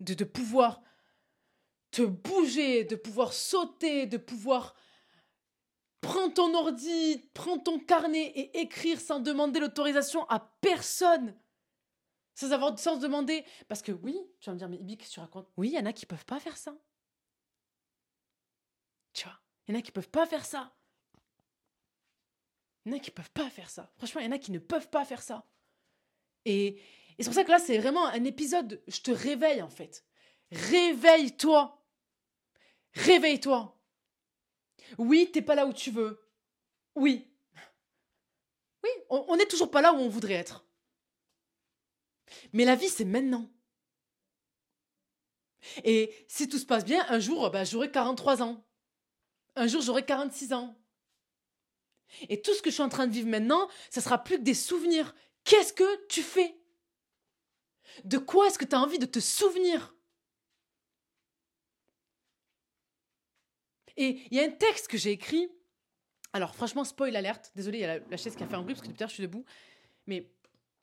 [0.00, 0.82] de, de pouvoir
[1.90, 4.74] te bouger, de pouvoir sauter, de pouvoir
[6.00, 11.36] Prends ton ordi, prends ton carnet et écrire sans demander l'autorisation à personne.
[12.34, 13.44] Sans avoir sans demander.
[13.66, 15.74] Parce que oui, tu vas me dire, mais Ibi, qu'est-ce que tu racontes Oui, il
[15.74, 16.76] y en a qui peuvent pas faire ça.
[19.12, 20.72] Tu vois, il y en a qui peuvent pas faire ça.
[22.84, 23.92] Il y en a qui peuvent pas faire ça.
[23.96, 25.44] Franchement, il y en a qui ne peuvent pas faire ça.
[26.44, 26.80] Et, et
[27.18, 30.04] c'est pour ça que là, c'est vraiment un épisode, je te réveille en fait.
[30.52, 31.77] Réveille-toi.
[32.98, 33.78] Réveille-toi.
[34.98, 36.20] Oui, t'es pas là où tu veux.
[36.94, 37.30] Oui.
[38.82, 40.64] Oui, on n'est toujours pas là où on voudrait être.
[42.52, 43.50] Mais la vie, c'est maintenant.
[45.84, 48.64] Et si tout se passe bien, un jour, bah, j'aurai 43 ans.
[49.56, 50.76] Un jour, j'aurai 46 ans.
[52.28, 54.42] Et tout ce que je suis en train de vivre maintenant, ça sera plus que
[54.42, 55.14] des souvenirs.
[55.44, 56.56] Qu'est-ce que tu fais?
[58.04, 59.94] De quoi est-ce que tu as envie de te souvenir?
[63.98, 65.50] Et il y a un texte que j'ai écrit.
[66.32, 67.50] Alors, franchement, spoil alerte.
[67.56, 69.08] Désolé, il y a la, chaise qui a fait un bruit parce que depuis tard,
[69.08, 69.44] je suis debout.
[70.06, 70.30] Mais,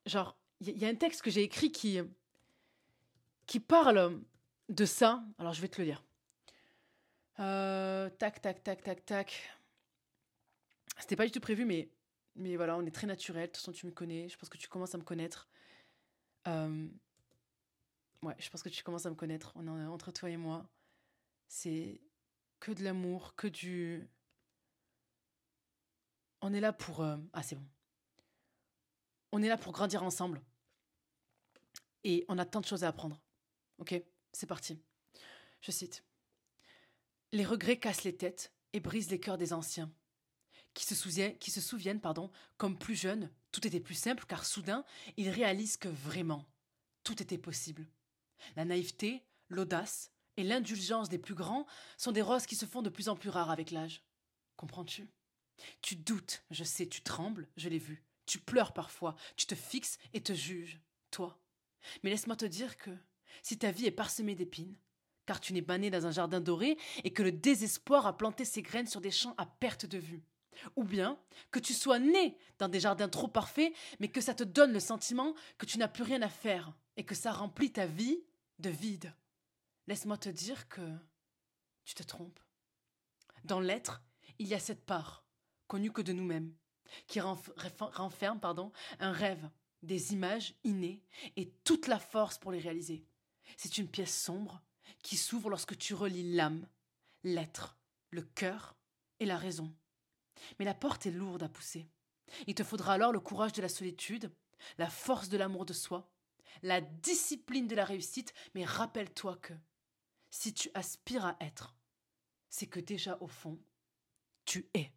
[0.06, 2.00] genre, il y, a un texte que j'ai écrit qui,
[3.46, 4.22] qui parle
[4.68, 5.24] de ça.
[5.38, 6.04] Alors, je vais te le lire.
[7.40, 9.58] Euh, tac, tac, tac, tac, tac.
[11.00, 11.88] C'était pas du tout prévu, mais,
[12.58, 13.44] voilà, on est très naturel.
[13.44, 14.28] De toute façon, tu me connais.
[14.28, 15.48] Je pense que tu commences à me connaître.
[16.48, 16.90] Euh,
[18.24, 19.54] ouais, je pense que tu commences à me connaître.
[19.56, 20.70] On est entre toi et moi.
[21.48, 22.02] C'est
[22.60, 24.08] que de l'amour, que du.
[26.42, 27.02] On est là pour.
[27.02, 27.68] Euh, ah, c'est bon.
[29.32, 30.42] On est là pour grandir ensemble.
[32.04, 33.20] Et on a tant de choses à apprendre.
[33.80, 34.00] Ok
[34.32, 34.80] C'est parti.
[35.62, 36.04] Je cite.
[37.32, 39.92] Les regrets cassent les têtes et brisent les cœurs des anciens
[40.76, 44.46] qui se souviennent, qui se souviennent pardon, comme plus jeunes, tout était plus simple car
[44.46, 44.86] soudain,
[45.18, 46.46] ils réalisent que vraiment,
[47.04, 47.88] tout était possible.
[48.56, 51.66] La naïveté, l'audace et l'indulgence des plus grands
[51.98, 54.04] sont des roses qui se font de plus en plus rares avec l'âge.
[54.56, 55.08] Comprends-tu?
[55.82, 58.04] Tu doutes, je sais, tu trembles, je l'ai vu.
[58.26, 60.80] Tu pleures parfois, tu te fixes et te juges,
[61.12, 61.40] toi.
[62.04, 62.92] Mais laisse-moi te dire que
[63.44, 64.76] si ta vie est parsemée d'épines,
[65.26, 68.46] car tu n'es pas né dans un jardin doré et que le désespoir a planté
[68.46, 70.24] ses graines sur des champs à perte de vue,
[70.76, 71.20] ou bien
[71.52, 74.80] que tu sois né dans des jardins trop parfaits, mais que ça te donne le
[74.80, 78.24] sentiment que tu n'as plus rien à faire et que ça remplit ta vie
[78.60, 79.14] de vide.
[79.88, 80.98] Laisse-moi te dire que
[81.84, 82.40] tu te trompes.
[83.44, 84.02] Dans l'être,
[84.40, 85.26] il y a cette part,
[85.68, 86.54] connue que de nous-mêmes,
[87.08, 89.50] qui renferme pardon, un rêve,
[89.84, 91.04] des images innées
[91.36, 93.06] et toute la force pour les réaliser.
[93.58, 94.62] C'est une pièce sombre
[95.04, 96.68] qui s'ouvre lorsque tu relis l'âme,
[97.24, 97.78] l'être,
[98.10, 98.76] le cœur
[99.20, 99.74] et la raison.
[100.58, 101.88] Mais la porte est lourde à pousser.
[102.48, 104.32] Il te faudra alors le courage de la solitude,
[104.78, 106.10] la force de l'amour de soi,
[106.64, 109.54] la discipline de la réussite, mais rappelle-toi que
[110.36, 111.74] si tu aspires à être,
[112.50, 113.58] c'est que déjà au fond,
[114.44, 114.92] tu es.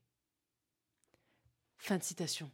[1.79, 2.51] Fin de citation.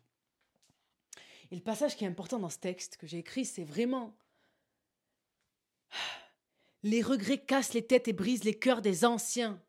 [1.50, 4.14] Et le passage qui est important dans ce texte que j'ai écrit, c'est vraiment
[6.82, 9.62] Les regrets cassent les têtes et brisent les cœurs des anciens,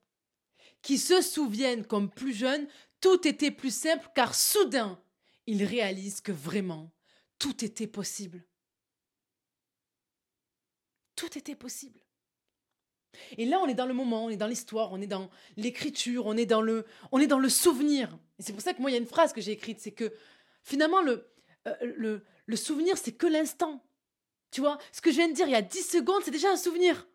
[0.81, 2.67] qui se souviennent comme plus jeunes
[2.99, 5.01] tout était plus simple car soudain,
[5.47, 6.91] il réalise que vraiment,
[7.39, 8.45] tout était possible.
[11.15, 12.04] Tout était possible.
[13.37, 16.25] Et là, on est dans le moment, on est dans l'histoire, on est dans l'écriture,
[16.25, 18.17] on est dans le, on est dans le souvenir.
[18.39, 19.91] Et c'est pour ça que moi, il y a une phrase que j'ai écrite, c'est
[19.91, 20.13] que
[20.63, 21.27] finalement, le,
[21.67, 23.83] euh, le, souvenir, c'est que l'instant.
[24.51, 26.51] Tu vois, ce que je viens de dire il y a 10 secondes, c'est déjà
[26.51, 27.07] un souvenir.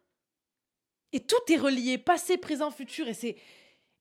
[1.12, 3.36] Et tout est relié, passé, présent, futur, et c'est,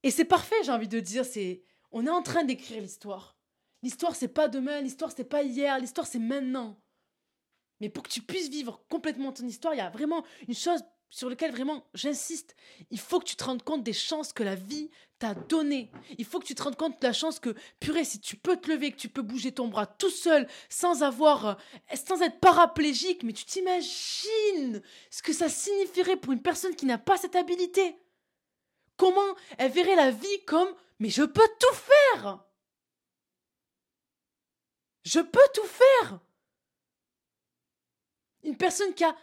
[0.03, 1.25] et c'est parfait, j'ai envie de dire.
[1.25, 3.38] C'est, on est en train d'écrire l'histoire.
[3.81, 6.79] L'histoire, c'est pas demain, l'histoire, c'est pas hier, l'histoire, c'est maintenant.
[7.79, 10.83] Mais pour que tu puisses vivre complètement ton histoire, il y a vraiment une chose
[11.10, 12.56] sur laquelle vraiment j'insiste.
[12.91, 15.91] Il faut que tu te rendes compte des chances que la vie t'a données.
[16.17, 18.58] Il faut que tu te rendes compte de la chance que, purée, si tu peux
[18.58, 21.54] te lever, que tu peux bouger ton bras tout seul, sans avoir, euh,
[21.95, 26.98] sans être paraplégique, mais tu t'imagines ce que ça signifierait pour une personne qui n'a
[26.98, 27.98] pas cette habilité.
[28.98, 32.45] Comment elle verrait la vie comme mais je peux tout faire
[35.04, 36.19] Je peux tout faire
[38.43, 39.15] Une personne qui a...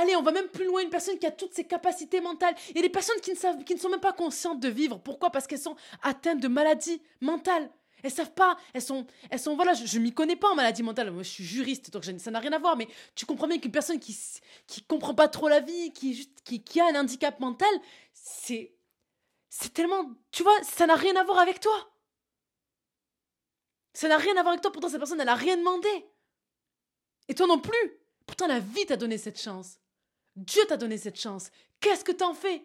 [0.00, 2.54] Allez, on va même plus loin, une personne qui a toutes ses capacités mentales.
[2.70, 4.68] Il y a des personnes qui ne, savent, qui ne sont même pas conscientes de
[4.68, 4.98] vivre.
[4.98, 5.30] Pourquoi?
[5.30, 7.68] Parce qu'elles sont atteintes de maladies mentales.
[8.04, 10.84] Elles savent pas, elles sont, elles sont, voilà, je, ne m'y connais pas en maladie
[10.84, 11.10] mentale.
[11.10, 12.76] Moi, je suis juriste, donc ça n'a rien à voir.
[12.76, 14.16] Mais tu comprends bien qu'une personne qui,
[14.68, 17.68] qui comprend pas trop la vie, qui, juste, qui, a un handicap mental,
[18.12, 18.72] c'est,
[19.48, 20.04] c'est tellement.
[20.30, 21.92] Tu vois, ça n'a rien à voir avec toi.
[23.94, 24.70] Ça n'a rien à voir avec toi.
[24.70, 25.88] Pourtant, cette personne, elle n'a rien demandé.
[27.26, 28.00] Et toi non plus.
[28.26, 29.80] Pourtant, la vie t'a donné cette chance.
[30.38, 31.50] Dieu t'a donné cette chance.
[31.80, 32.64] Qu'est-ce que t'en fais?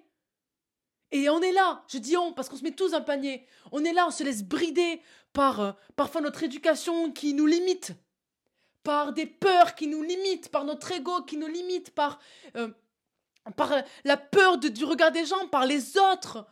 [1.12, 3.46] Et on est là, je dis on, parce qu'on se met tous un panier.
[3.72, 7.94] On est là, on se laisse brider par euh, parfois notre éducation qui nous limite,
[8.84, 12.20] par des peurs qui nous limitent, par notre ego qui nous limite, par,
[12.56, 12.70] euh,
[13.56, 16.48] par euh, la peur du regard des gens, par les autres,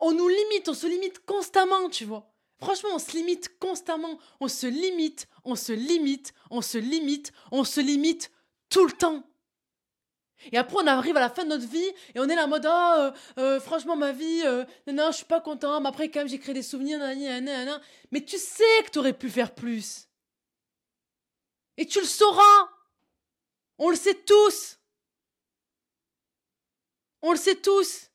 [0.00, 2.30] on nous limite, on se limite constamment, tu vois.
[2.58, 4.18] Franchement, on se limite constamment.
[4.40, 8.30] On se limite, on se limite, on se limite, on se limite
[8.68, 9.22] tout le temps.
[10.52, 12.48] Et après, on arrive à la fin de notre vie et on est là en
[12.48, 13.12] mode Ah,
[13.60, 15.80] franchement, ma vie, euh, non, je suis pas content.
[15.80, 16.98] Mais après, quand même, j'ai créé des souvenirs.
[18.10, 20.08] Mais tu sais que tu aurais pu faire plus.
[21.76, 22.70] Et tu le sauras.
[23.78, 24.78] On le sait tous.
[27.22, 28.10] On le sait tous.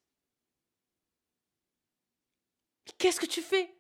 [2.98, 3.76] Qu'est-ce que tu fais?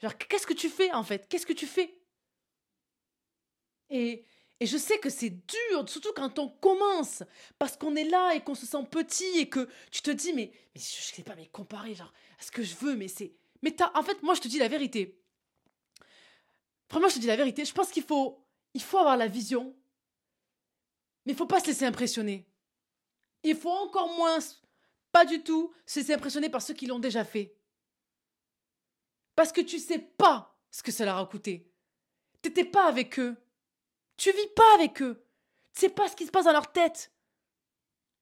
[0.00, 1.28] Genre, qu'est-ce que tu fais en fait?
[1.28, 1.98] Qu'est-ce que tu fais?
[3.90, 4.24] Et,
[4.60, 7.22] et je sais que c'est dur, surtout quand on commence,
[7.58, 10.52] parce qu'on est là et qu'on se sent petit et que tu te dis, mais,
[10.74, 13.34] je sais pas, mais comparer, genre, à ce que je veux, mais c'est.
[13.62, 15.20] Mais en fait, moi, je te dis la vérité.
[16.90, 17.64] Vraiment, je te dis la vérité.
[17.64, 19.74] Je pense qu'il faut, il faut avoir la vision,
[21.26, 22.46] mais il faut pas se laisser impressionner.
[23.42, 24.38] Il faut encore moins,
[25.10, 27.56] pas du tout, se laisser impressionner par ceux qui l'ont déjà fait.
[29.34, 31.70] Parce que tu sais pas ce que leur a coûté.
[32.40, 33.36] T'étais pas avec eux.
[34.16, 35.24] Tu vis pas avec eux.
[35.74, 37.12] Tu sais pas ce qui se passe dans leur tête.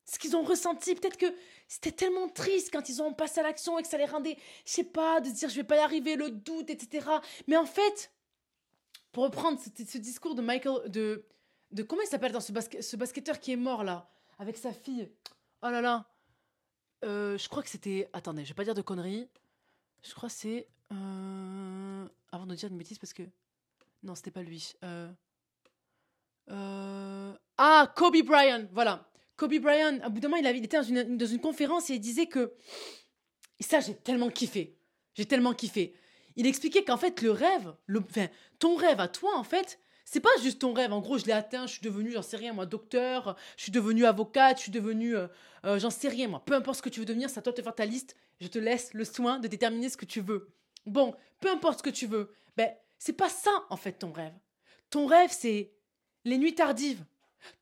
[0.05, 0.95] Ce qu'ils ont ressenti.
[0.95, 1.35] Peut-être que
[1.69, 4.73] c'était tellement triste quand ils ont passé à l'action et que ça les rendait, je
[4.73, 7.07] sais pas, de dire je vais pas y arriver, le doute, etc.
[7.47, 8.13] Mais en fait,
[9.13, 11.27] pour reprendre ce, discours de Michael, de,
[11.71, 15.09] de comment il s'appelle dans ce, ce basketteur qui est mort là, avec sa fille.
[15.63, 16.09] Oh là là.
[17.05, 18.09] Euh, je crois que c'était.
[18.13, 19.29] Attendez, je vais pas dire de conneries.
[20.03, 20.69] Je crois que c'est.
[20.93, 23.23] Euh, avant de dire une bêtise, parce que.
[24.03, 24.75] Non, c'était pas lui.
[24.85, 25.11] Euh,
[26.51, 29.09] euh, ah, Kobe Bryant, voilà.
[29.37, 31.95] Kobe Bryant, à bout d'un moment, il, avait, été dans une, dans une conférence et
[31.95, 32.53] il disait que.
[33.61, 34.77] Et ça, j'ai tellement kiffé.
[35.15, 35.95] J'ai tellement kiffé.
[36.37, 38.29] Il expliquait qu'en fait, le rêve, le, enfin,
[38.59, 40.93] ton rêve à toi, en fait, c'est pas juste ton rêve.
[40.93, 43.73] En gros, je l'ai atteint, je suis devenu, j'en sais rien, moi, docteur, je suis
[43.73, 45.15] devenu avocate, je suis devenu,
[45.65, 46.43] j'en sais rien, moi.
[46.45, 48.17] Peu importe ce que tu veux devenir, c'est à toi de te faire ta liste.
[48.41, 50.51] Je te laisse le soin de déterminer ce que tu veux.
[50.87, 54.35] Bon, peu importe ce que tu veux, ben, c'est pas ça, en fait, ton rêve.
[54.91, 55.73] Ton rêve, c'est
[56.25, 57.05] les nuits tardives.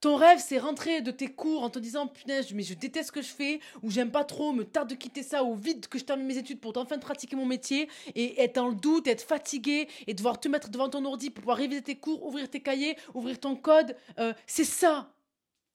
[0.02, 3.12] Ton rêve, c'est rentrer de tes cours en te disant punaise, mais je déteste ce
[3.12, 5.98] que je fais, ou j'aime pas trop, me tarde de quitter ça, ou vite que
[5.98, 9.22] je termine mes études pour enfin pratiquer mon métier, et être dans le doute, être
[9.22, 12.60] fatigué, et devoir te mettre devant ton ordi pour pouvoir réviser tes cours, ouvrir tes
[12.60, 13.96] cahiers, ouvrir ton code.
[14.18, 15.14] Euh, c'est ça,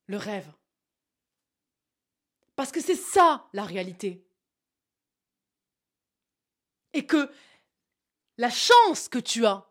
[0.05, 0.51] le rêve.
[2.55, 4.25] Parce que c'est ça, la réalité
[6.95, 7.29] et que
[8.37, 9.69] la chance que tu as,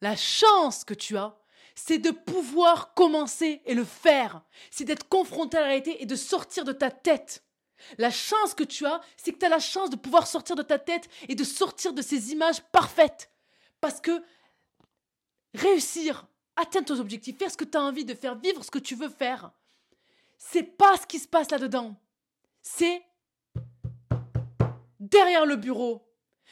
[0.00, 1.38] la chance que tu as,
[1.74, 4.42] c'est de pouvoir commencer et le faire.
[4.70, 7.42] C'est d'être confronté à la réalité et de sortir de ta tête.
[7.98, 10.62] La chance que tu as, c'est que tu as la chance de pouvoir sortir de
[10.62, 13.30] ta tête et de sortir de ces images parfaites.
[13.80, 14.22] Parce que
[15.54, 18.78] réussir, atteindre tes objectifs, faire ce que tu as envie de faire, vivre ce que
[18.78, 19.50] tu veux faire,
[20.38, 21.96] c'est pas ce qui se passe là-dedans.
[22.62, 23.04] C'est
[25.00, 26.06] derrière le bureau,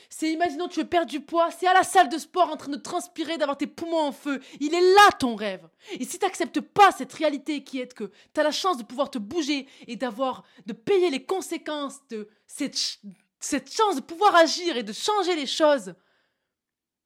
[0.09, 2.71] c'est imaginons tu veux perdre du poids, c'est à la salle de sport en train
[2.71, 4.41] de transpirer, d'avoir tes poumons en feu.
[4.61, 5.69] Il est là ton rêve.
[5.93, 8.83] Et si tu n'acceptes pas cette réalité qui est que tu as la chance de
[8.83, 12.99] pouvoir te bouger et d'avoir de payer les conséquences de cette,
[13.41, 15.95] cette chance de pouvoir agir et de changer les choses,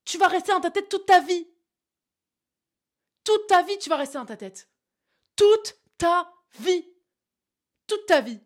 [0.04, 1.46] tu vas rester dans ta tête toute ta vie.
[3.24, 4.68] Toute ta vie, tu vas rester dans ta tête.
[5.34, 6.86] Toute ta vie.
[7.86, 8.40] Toute ta vie.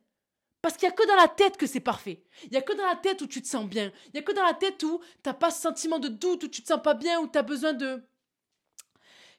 [0.63, 2.23] Parce qu'il n'y a que dans la tête que c'est parfait.
[2.45, 3.93] Il n'y a que dans la tête où tu te sens bien.
[4.07, 6.45] Il n'y a que dans la tête où tu n'as pas ce sentiment de doute,
[6.45, 8.03] où tu te sens pas bien, où tu as besoin de...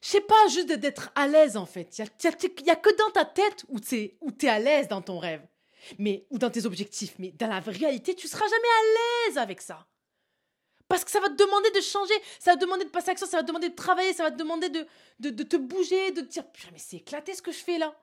[0.00, 1.96] Je sais pas, juste d'être à l'aise en fait.
[1.96, 2.04] Il
[2.64, 5.46] n'y a, que dans ta tête où tu es, à l'aise dans ton rêve.
[5.98, 7.14] Mais, ou dans tes objectifs.
[7.20, 9.86] Mais dans la réalité, tu seras jamais à l'aise avec ça.
[10.88, 13.12] Parce que ça va te demander de changer, ça va te demander de passer à
[13.12, 14.86] l'action, ça va te demander de travailler, ça va te demander de,
[15.20, 17.96] de, de te bouger, de te dire, mais c'est éclaté ce que je fais là.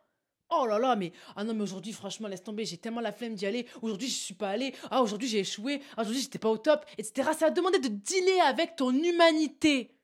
[0.52, 3.36] Oh là là, mais ah non, mais aujourd'hui, franchement, laisse tomber, j'ai tellement la flemme
[3.36, 3.68] d'y aller.
[3.82, 4.74] Aujourd'hui, je suis pas allée.
[4.90, 5.82] Ah, aujourd'hui, j'ai échoué.
[5.96, 7.30] Ah, aujourd'hui, j'étais pas au top, etc.
[7.38, 9.96] Ça va demander de dealer avec ton humanité.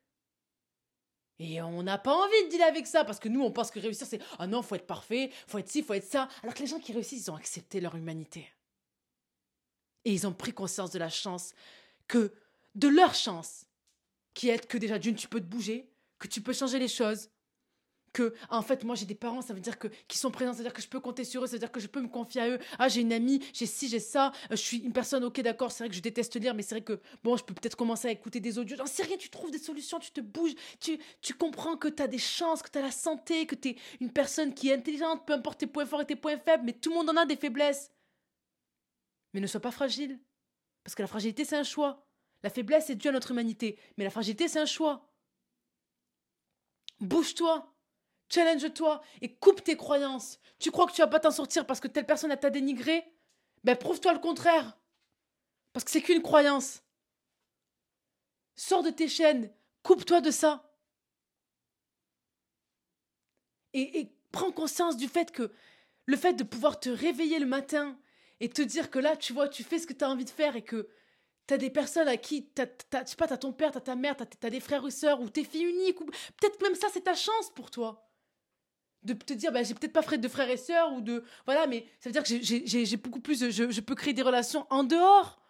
[1.40, 3.80] Et on n'a pas envie de dealer avec ça parce que nous, on pense que
[3.80, 6.30] réussir, c'est ah non, faut être parfait, faut être ci, faut être ça.
[6.44, 8.48] Alors que les gens qui réussissent, ils ont accepté leur humanité.
[10.06, 11.54] Et ils ont pris conscience de la chance,
[12.08, 12.32] que
[12.76, 13.66] de leur chance,
[14.36, 17.30] qui est que déjà d'une, tu peux te bouger, que tu peux changer les choses,
[18.16, 20.60] que en fait moi j'ai des parents ça veut dire que qui sont présents ça
[20.60, 22.08] veut dire que je peux compter sur eux ça veut dire que je peux me
[22.08, 22.60] confier à eux.
[22.80, 25.70] Ah j'ai une amie j'ai ci j'ai ça euh, je suis une personne ok d'accord
[25.70, 28.08] c'est vrai que je déteste lire mais c'est vrai que bon je peux peut-être commencer
[28.08, 28.78] à écouter des audios.
[28.78, 32.02] J'en sais rien tu trouves des solutions tu te bouges tu tu comprends que tu
[32.02, 34.76] as des chances que tu as la santé que tu es une personne qui est
[34.76, 37.18] intelligente peu importe tes points forts et tes points faibles mais tout le monde en
[37.18, 37.92] a des faiblesses.
[39.34, 40.22] Mais ne sois pas fragile
[40.86, 42.08] parce que la fragilité c'est un choix.
[42.44, 45.12] La faiblesse est due à notre humanité mais la fragilité c'est un choix.
[47.02, 47.75] Bouge-toi
[48.30, 50.40] Challenge-toi et coupe tes croyances.
[50.60, 53.04] Tu crois que tu vas pas t'en sortir parce que telle personne t'a dénigré?
[53.64, 54.78] Ben prouve-toi le contraire.
[55.74, 56.84] Parce que c'est qu'une croyance.
[58.56, 59.52] Sors de tes chaînes,
[59.84, 60.72] coupe-toi de ça.
[63.74, 65.52] Et, prends conscience du fait que
[66.06, 67.98] le fait de pouvoir te réveiller le matin
[68.40, 70.30] et te dire que là, tu vois, tu fais ce que tu as envie de
[70.30, 70.90] faire et que
[71.48, 74.16] tu as des personnes à qui, tu sais pas, t'as ton père, t'as ta mère,
[74.18, 77.02] t'as as des frères ou sœurs ou t'es fille unique, ou peut-être même ça, c'est
[77.04, 78.05] ta chance pour toi.
[79.06, 81.24] De te dire, bah, j'ai peut-être pas de frères et sœurs ou de.
[81.46, 83.52] Voilà, mais ça veut dire que j'ai beaucoup plus.
[83.52, 85.42] je, peux créer des relations en dehors.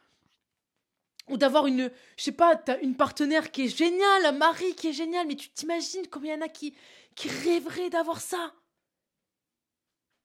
[1.29, 1.89] Ou d'avoir une.
[2.17, 5.35] Je sais pas, t'as une partenaire qui est géniale, un mari qui est génial, mais
[5.35, 6.75] tu t'imagines combien il y en a qui,
[7.15, 8.53] qui rêveraient d'avoir ça?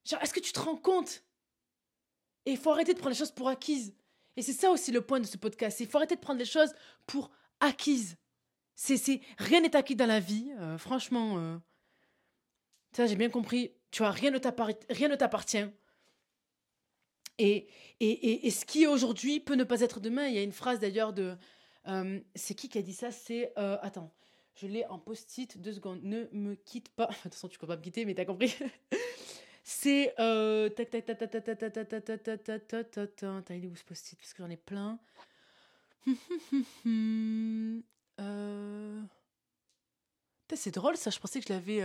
[0.05, 1.23] Genre, est-ce que tu te rends compte?
[2.47, 3.95] Et il faut arrêter de prendre les choses pour acquises.
[4.37, 5.81] Et c'est ça aussi le point de ce podcast.
[5.81, 6.73] Il faut arrêter de prendre les choses
[7.07, 8.17] pour acquises.
[8.75, 10.51] C'est, c'est, rien n'est acquis dans la vie.
[10.59, 11.59] Euh, franchement, euh,
[12.93, 13.73] ça j'ai bien compris.
[13.91, 15.65] Tu vois, rien ne, t'appartient.
[17.39, 17.67] Et,
[18.01, 20.27] et, et, ce qui est aujourd'hui peut ne pas être demain.
[20.27, 21.37] Il y a une phrase d'ailleurs de.
[21.89, 23.53] Euh, c'est qui qui a dit ça C'est.
[23.57, 24.13] attends,
[24.55, 26.01] je l'ai en post-it, deux secondes.
[26.03, 27.07] Ne me quitte pas.
[27.07, 28.55] De toute façon, tu ne peux pas me quitter, mais t'as compris.
[29.65, 30.15] C'est.
[30.21, 33.57] Euh, tac, tac, tac, tac, tac, tac, tac, tac, tac, tac, tac, tac, tac, tac,
[33.57, 34.99] il est où ce post-it Parce que j'en ai plein.
[38.21, 39.03] euh...
[40.53, 41.83] C'est drôle ça, je pensais que je l'avais.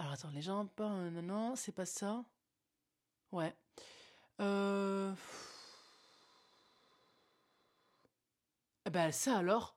[0.00, 0.88] Alors attends, les gens pas.
[0.88, 2.24] Non, non, c'est pas ça.
[3.32, 3.54] Ouais.
[4.40, 5.14] Euh.
[8.86, 9.76] Eh ben ça alors?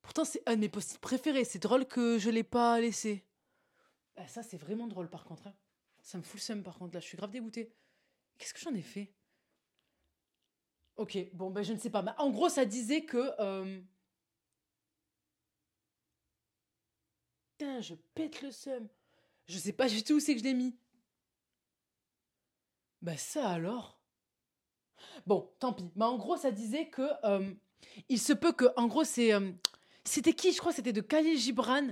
[0.00, 1.44] Pourtant c'est un de mes post-it préférés.
[1.44, 3.22] C'est drôle que je l'ai pas laissé.
[4.16, 5.46] Ah, ça, c'est vraiment drôle par contre.
[5.46, 5.54] Hein.
[6.00, 6.94] Ça me fout le seum par contre.
[6.94, 7.74] Là, je suis grave dégoûtée.
[8.38, 9.12] Qu'est-ce que j'en ai fait?
[10.96, 12.00] Ok, bon, ben je ne sais pas.
[12.00, 13.34] Mais en gros, ça disait que.
[13.40, 13.82] Euh...
[17.80, 18.88] Je pète le seum.
[19.46, 20.74] Je sais pas du tout où c'est que je l'ai mis.
[23.02, 23.98] Bah, ça alors?
[25.26, 25.90] Bon, tant pis.
[25.96, 27.08] Mais en gros, ça disait que.
[27.24, 27.52] Euh,
[28.08, 28.66] il se peut que.
[28.76, 29.32] En gros, c'est.
[29.32, 29.52] Euh,
[30.04, 31.88] c'était qui Je crois c'était de Khalil Gibran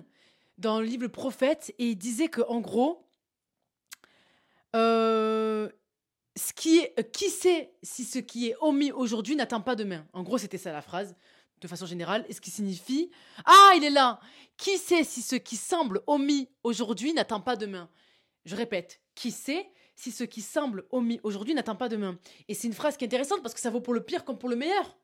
[0.56, 3.06] dans le livre Prophète et il disait que en gros,
[4.74, 5.68] euh,
[6.36, 10.06] ce qui, qui sait si ce qui est omis aujourd'hui n'atteint pas demain?
[10.12, 11.14] En gros, c'était ça la phrase,
[11.60, 12.24] de façon générale.
[12.28, 13.10] Et ce qui signifie
[13.44, 14.20] Ah, il est là
[14.56, 17.88] Qui sait si ce qui semble omis aujourd'hui n'atteint pas demain?
[18.44, 22.18] Je répète, qui sait si ce qui semble omis aujourd'hui n'atteint pas demain?
[22.48, 24.38] Et c'est une phrase qui est intéressante parce que ça vaut pour le pire comme
[24.38, 24.98] pour le meilleur.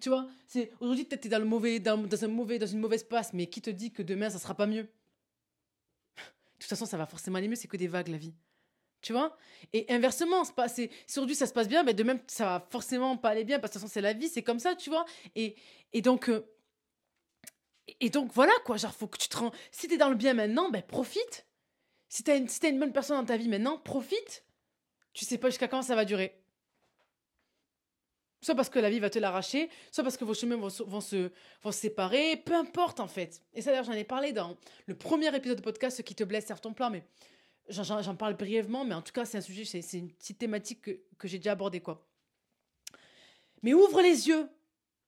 [0.00, 3.04] Tu vois, c'est aujourd'hui peut-être t'es dans le mauvais, dans, un mauvais, dans une mauvaise
[3.04, 4.82] passe, mais qui te dit que demain ça sera pas mieux?
[4.82, 7.56] De toute façon, ça va forcément aller mieux.
[7.56, 8.34] C'est que des vagues la vie.
[9.04, 9.36] Tu vois?
[9.74, 13.18] Et inversement, pas, si aujourd'hui ça se passe bien, mais de même ça va forcément
[13.18, 14.88] pas aller bien parce que de toute façon c'est la vie, c'est comme ça, tu
[14.88, 15.04] vois?
[15.36, 15.56] Et
[15.92, 16.48] et donc euh,
[18.00, 19.52] et donc voilà quoi, genre faut que tu te rends.
[19.72, 21.46] Si t'es dans le bien maintenant, ben profite.
[22.08, 24.46] Si t'as une, si une bonne personne dans ta vie maintenant, profite.
[25.12, 26.40] Tu sais pas jusqu'à quand ça va durer
[28.44, 31.00] soit parce que la vie va te l'arracher, soit parce que vos chemins vont, vont,
[31.00, 31.30] se,
[31.62, 33.42] vont séparer, peu importe en fait.
[33.54, 36.24] Et ça d'ailleurs j'en ai parlé dans le premier épisode de podcast, Ce qui te
[36.24, 37.04] blesse, serve ton plan, mais
[37.68, 41.00] j'en parle brièvement, mais en tout cas c'est un sujet, c'est une petite thématique que,
[41.18, 42.06] que j'ai déjà abordée quoi.
[43.62, 44.48] Mais ouvre les yeux,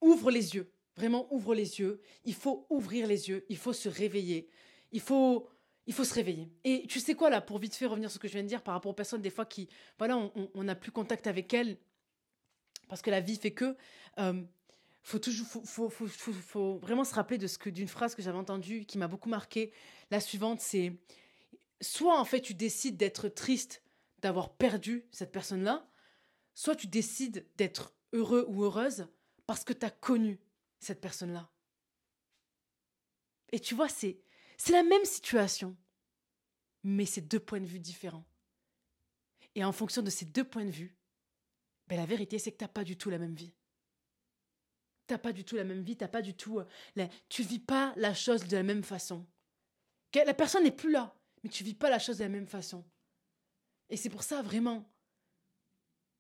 [0.01, 3.89] ouvre les yeux, vraiment ouvre les yeux, il faut ouvrir les yeux, il faut se
[3.89, 4.49] réveiller,
[4.93, 5.49] il faut...
[5.89, 6.51] Il faut se réveiller.
[6.65, 8.49] Et tu sais quoi là, pour vite fait revenir sur ce que je viens de
[8.49, 11.79] dire par rapport aux personnes des fois qui, voilà, on n'a plus contact avec elles,
[12.89, 13.77] parce que la vie fait que
[14.19, 14.43] euh,
[15.03, 18.39] faut toujours faut, faut, faut, vraiment se rappeler de ce que d'une phrase que j'avais
[18.39, 19.73] entendue qui m'a beaucoup marqué
[20.11, 20.93] la suivante c'est
[21.81, 23.83] soit en fait tu décides d'être triste
[24.19, 25.89] d'avoir perdu cette personne là
[26.55, 29.09] soit tu décides d'être heureux ou heureuse
[29.47, 30.41] parce que tu as connu
[30.79, 31.51] cette personne là
[33.53, 34.21] et tu vois c'est
[34.57, 35.77] c'est la même situation
[36.83, 38.27] mais c'est deux points de vue différents
[39.55, 40.97] et en fonction de ces deux points de vue
[41.89, 43.53] ben, la vérité, c'est que t'as pas du tout la même vie.
[45.07, 46.59] T'as pas du tout la même vie, t'as pas du tout.
[46.59, 49.25] Euh, tu vis pas la chose de la même façon.
[50.15, 52.85] La personne n'est plus là, mais tu vis pas la chose de la même façon.
[53.89, 54.93] Et c'est pour ça, vraiment,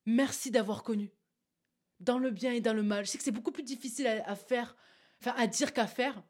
[0.05, 1.11] merci d'avoir connu.
[1.99, 3.07] Dans le bien et dans le mal.
[3.07, 4.77] Je sais que c'est beaucoup plus difficile à, faire,
[5.21, 6.23] enfin à dire qu'à faire.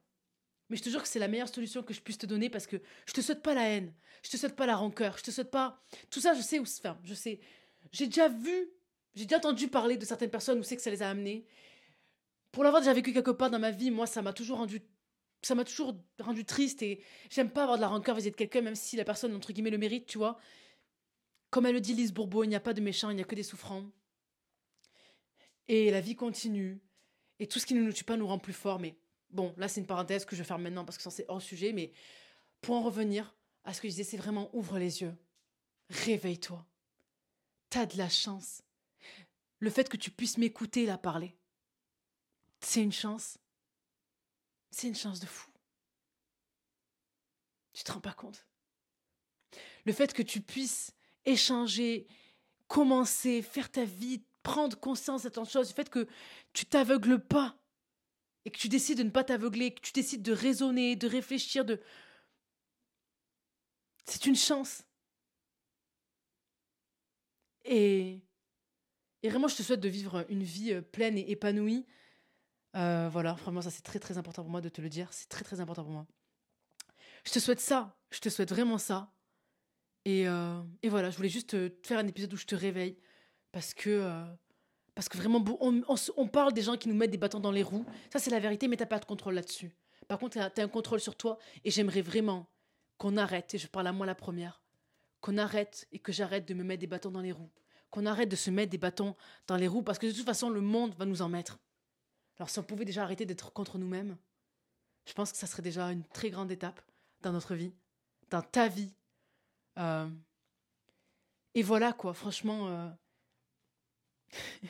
[0.68, 2.66] Mais je te jure que c'est la meilleure solution que je puisse te donner parce
[2.66, 3.92] que je te souhaite pas la haine,
[4.22, 5.82] je te souhaite pas la rancœur, je te souhaite pas.
[6.10, 6.98] Tout ça, je sais où faire.
[7.02, 7.40] Je sais.
[7.92, 8.70] J'ai déjà vu
[9.16, 11.46] j'ai déjà entendu parler de certaines personnes où c'est que ça les a amenés.
[12.52, 14.82] Pour l'avoir déjà vécu quelque part dans ma vie, moi, ça m'a toujours rendu
[15.42, 18.62] ça m'a toujours rendu triste et j'aime pas avoir de la rancœur vis-à-vis de quelqu'un,
[18.62, 20.38] même si la personne, entre guillemets, le mérite, tu vois.
[21.50, 23.24] Comme elle le dit Lise Bourbeau, il n'y a pas de méchants, il n'y a
[23.24, 23.84] que des souffrants.
[25.68, 26.80] Et la vie continue.
[27.38, 28.80] Et tout ce qui ne nous tue pas nous rend plus forts.
[28.80, 28.96] Mais
[29.30, 31.72] bon, là, c'est une parenthèse que je vais faire maintenant parce que c'est hors sujet.
[31.72, 31.92] Mais
[32.60, 33.34] pour en revenir
[33.64, 35.14] à ce que je disais, c'est vraiment ouvre les yeux.
[35.90, 36.66] Réveille-toi.
[37.70, 38.62] T'as de la chance
[39.58, 41.36] le fait que tu puisses m'écouter la parler.
[42.60, 43.38] c'est une chance.
[44.76, 45.50] C'est une chance de fou.
[47.72, 48.46] Tu te rends pas compte.
[49.86, 50.92] Le fait que tu puisses
[51.24, 52.06] échanger,
[52.66, 56.06] commencer, faire ta vie, prendre conscience de tant de choses, le fait que
[56.52, 57.58] tu t'aveugles pas
[58.44, 61.64] et que tu décides de ne pas t'aveugler, que tu décides de raisonner, de réfléchir,
[61.64, 61.80] de...
[64.04, 64.82] C'est une chance.
[67.64, 68.20] Et,
[69.22, 71.86] et vraiment, je te souhaite de vivre une vie euh, pleine et épanouie.
[72.76, 75.08] Euh, voilà, vraiment, ça c'est très très important pour moi de te le dire.
[75.12, 76.06] C'est très très important pour moi.
[77.24, 77.96] Je te souhaite ça.
[78.10, 79.12] Je te souhaite vraiment ça.
[80.04, 82.98] Et, euh, et voilà, je voulais juste te faire un épisode où je te réveille.
[83.50, 84.24] Parce que,
[84.94, 85.82] parce que vraiment, on,
[86.16, 87.86] on, parle des gens qui nous mettent des bâtons dans les roues.
[88.12, 89.74] Ça, c'est la vérité, mais t'as pas de contrôle là-dessus.
[90.08, 91.38] Par contre, tu as, un contrôle sur toi.
[91.64, 92.50] Et j'aimerais vraiment
[92.98, 94.62] qu'on arrête, et je parle à moi la première,
[95.20, 97.50] qu'on arrête et que j'arrête de me mettre des bâtons dans les roues.
[97.90, 99.16] Qu'on arrête de se mettre des bâtons
[99.46, 101.58] dans les roues parce que de toute façon, le monde va nous en mettre.
[102.38, 104.16] Alors si on pouvait déjà arrêter d'être contre nous-mêmes,
[105.06, 106.80] je pense que ça serait déjà une très grande étape
[107.22, 107.72] dans notre vie,
[108.30, 108.92] dans ta vie.
[109.78, 110.08] Euh,
[111.54, 112.68] et voilà quoi, franchement.
[112.68, 112.88] Euh,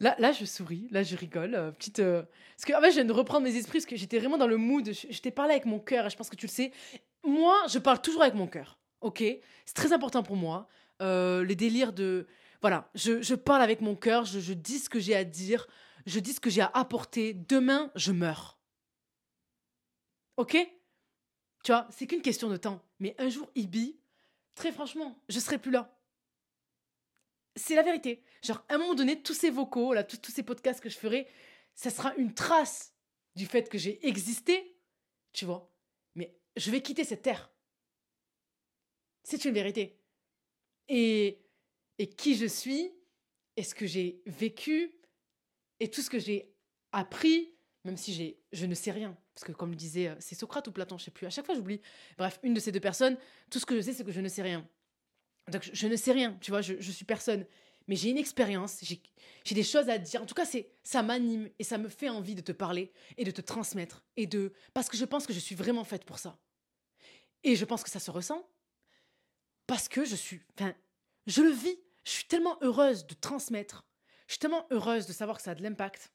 [0.00, 1.54] là, là, je souris, là, je rigole.
[1.54, 4.18] Euh, petite, Parce que en fait, je viens de reprendre mes esprits parce que j'étais
[4.18, 4.90] vraiment dans le mood.
[4.92, 6.72] Je, t'ai parlé avec mon cœur et je pense que tu le sais.
[7.24, 8.78] Moi, je parle toujours avec mon cœur.
[9.00, 9.22] Ok?
[9.66, 10.68] C'est très important pour moi.
[11.00, 12.26] les délires de.
[12.60, 15.66] Voilà, je, je parle avec mon cœur, je, je dis ce que j'ai à dire
[16.06, 17.34] je dis ce que j'ai à apporter.
[17.34, 18.58] Demain, je meurs.
[20.36, 20.56] Ok?
[21.64, 22.82] Tu vois, c'est qu'une question de temps.
[22.98, 23.98] Mais un jour, Ibi,
[24.54, 25.98] très franchement, je serai plus là.
[27.56, 28.24] C'est la vérité.
[28.42, 31.28] Genre, à un moment donné, tous ces vocaux, tous, ces podcasts que je ferai,
[31.74, 32.94] ça sera une trace
[33.36, 34.76] du fait que j'ai existé,
[35.32, 35.72] tu vois.
[36.14, 37.50] Mais je vais quitter cette terre.
[39.22, 40.00] C'est une vérité.
[40.88, 41.38] Et,
[42.16, 42.90] qui je suis,
[43.56, 44.92] et ce que j'ai vécu,
[45.82, 46.54] et tout ce que j'ai
[46.92, 47.52] appris,
[47.84, 50.68] même si j'ai, je ne sais rien, parce que comme le disait, euh, c'est Socrate
[50.68, 51.80] ou Platon, je sais plus, à chaque fois j'oublie.
[52.16, 53.18] Bref, une de ces deux personnes,
[53.50, 54.64] tout ce que je sais, c'est que je ne sais rien.
[55.50, 57.44] Donc je, ne sais rien, tu vois, je, je suis personne.
[57.88, 60.22] Mais j'ai une expérience, j'ai des choses à dire.
[60.22, 63.24] En tout cas, c'est ça m'anime et ça me fait envie de te parler et
[63.24, 64.04] de te transmettre.
[64.16, 66.38] Et de, parce que je pense que je suis vraiment faite pour ça.
[67.42, 68.48] Et je pense que ça se ressent
[69.66, 70.76] parce que je suis, enfin,
[71.26, 71.76] je le vis.
[72.04, 73.84] Je suis tellement heureuse de transmettre
[74.32, 76.10] je suis tellement heureuse de savoir que ça a de l'impact.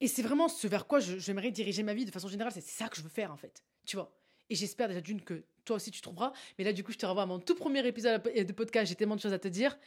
[0.00, 2.52] Et c'est vraiment ce vers quoi j'aimerais diriger ma vie de façon générale.
[2.52, 3.64] C'est ça que je veux faire, en fait.
[3.86, 4.14] Tu vois
[4.50, 6.34] Et j'espère déjà d'une que toi aussi tu trouveras.
[6.58, 8.86] Mais là, du coup, je te renvoie à mon tout premier épisode de podcast.
[8.86, 9.78] J'ai tellement de choses à te dire.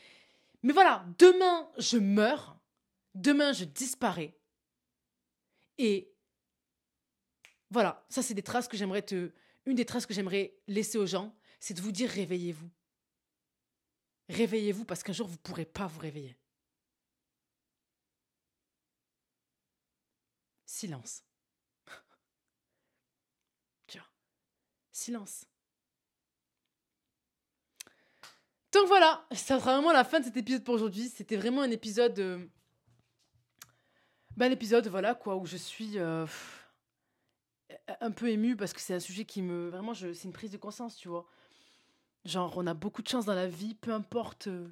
[0.64, 2.58] Mais voilà, demain, je meurs.
[3.14, 4.36] Demain, je disparais.
[5.78, 6.12] Et
[7.70, 9.30] voilà, ça, c'est des traces que j'aimerais te.
[9.68, 12.72] Une des traces que j'aimerais laisser aux gens, c'est de vous dire réveillez-vous.
[14.30, 16.36] Réveillez-vous parce qu'un jour, vous ne pourrez pas vous réveiller.
[20.72, 21.24] Silence.
[23.88, 24.06] Tiens,
[24.92, 25.46] silence.
[28.72, 31.10] Donc voilà, ça sera vraiment la fin de cet épisode pour aujourd'hui.
[31.10, 32.18] C'était vraiment un épisode.
[32.20, 32.46] Euh,
[34.38, 36.26] ben, un épisode, voilà, quoi, où je suis euh,
[38.00, 39.70] un peu émue parce que c'est un sujet qui me.
[39.70, 41.28] Vraiment, c'est une prise de conscience, tu vois.
[42.24, 44.48] Genre, on a beaucoup de chance dans la vie, peu importe.
[44.48, 44.70] Euh,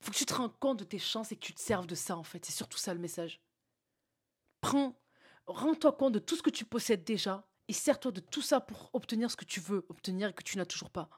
[0.00, 1.94] faut que tu te rends compte de tes chances et que tu te serves de
[1.94, 2.44] ça, en fait.
[2.44, 3.40] C'est surtout ça le message.
[4.62, 4.98] Prends,
[5.46, 8.90] rends-toi compte de tout ce que tu possèdes déjà et sers-toi de tout ça pour
[8.94, 11.10] obtenir ce que tu veux obtenir et que tu n'as toujours pas.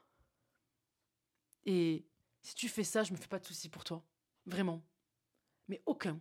[1.65, 2.05] Et
[2.41, 4.03] si tu fais ça, je me fais pas de soucis pour toi.
[4.45, 4.83] Vraiment.
[5.67, 6.19] Mais aucun.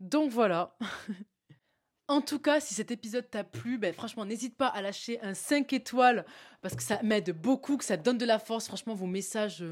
[0.00, 0.76] Donc voilà.
[2.08, 5.34] en tout cas, si cet épisode t'a plu, ben franchement, n'hésite pas à lâcher un
[5.34, 6.24] 5 étoiles
[6.62, 8.66] parce que ça m'aide beaucoup, que ça donne de la force.
[8.66, 9.64] Franchement, vos messages.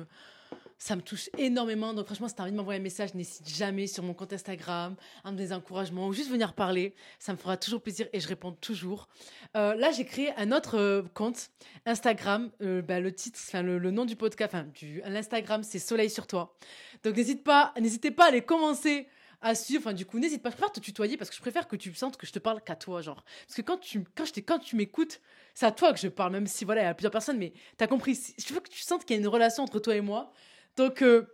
[0.85, 1.95] Ça me touche énormément.
[1.95, 4.33] Donc, franchement, si tu as envie de m'envoyer un message, n'hésite jamais sur mon compte
[4.33, 6.97] Instagram, un des encouragements ou juste venir parler.
[7.21, 9.09] Ça me fera toujours plaisir et je réponds toujours.
[9.57, 11.51] Euh, là, j'ai créé un autre euh, compte
[11.87, 12.51] Instagram.
[12.63, 16.59] Euh, bah, le titre, le, nom du podcast, enfin, du, l'Instagram, c'est Soleil sur toi.
[17.05, 19.07] Donc, n'hésite pas, n'hésitez pas à les commencer
[19.41, 19.83] à suivre.
[19.87, 20.51] Enfin, du coup, n'hésite pas.
[20.51, 22.61] Je préfère te tutoyer parce que je préfère que tu sentes que je te parle
[22.61, 23.23] qu'à toi, genre.
[23.47, 25.21] Parce que quand tu, quand je quand tu m'écoutes,
[25.55, 27.53] c'est à toi que je parle, même si voilà, il y a plusieurs personnes, mais
[27.79, 28.19] tu as compris.
[28.37, 30.33] Je veux que tu sentes qu'il y a une relation entre toi et moi.
[30.77, 31.27] Donc euh,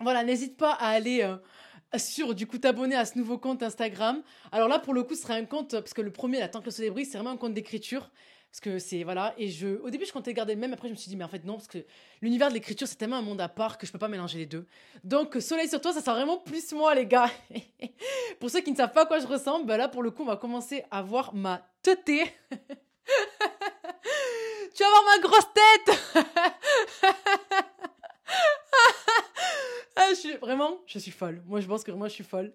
[0.00, 1.36] voilà, n'hésite pas à aller euh,
[1.96, 4.22] sur du coup t'abonner à ce nouveau compte Instagram.
[4.52, 6.60] Alors là pour le coup ce sera un compte parce que le premier là tant
[6.60, 8.10] que le soleil c'est vraiment un compte d'écriture
[8.50, 10.92] parce que c'est voilà et je au début je comptais garder le même après je
[10.92, 11.78] me suis dit mais en fait non parce que
[12.22, 14.46] l'univers de l'écriture c'est tellement un monde à part que je peux pas mélanger les
[14.46, 14.66] deux.
[15.04, 17.30] Donc soleil sur toi ça sera vraiment plus moi les gars.
[18.40, 20.22] pour ceux qui ne savent pas à quoi je ressemble, bah là pour le coup
[20.22, 22.24] on va commencer à voir ma teuté.
[24.74, 26.24] tu vas voir ma grosse tête
[30.10, 31.42] je suis vraiment, je suis folle.
[31.46, 32.52] Moi, je pense que moi, je suis folle.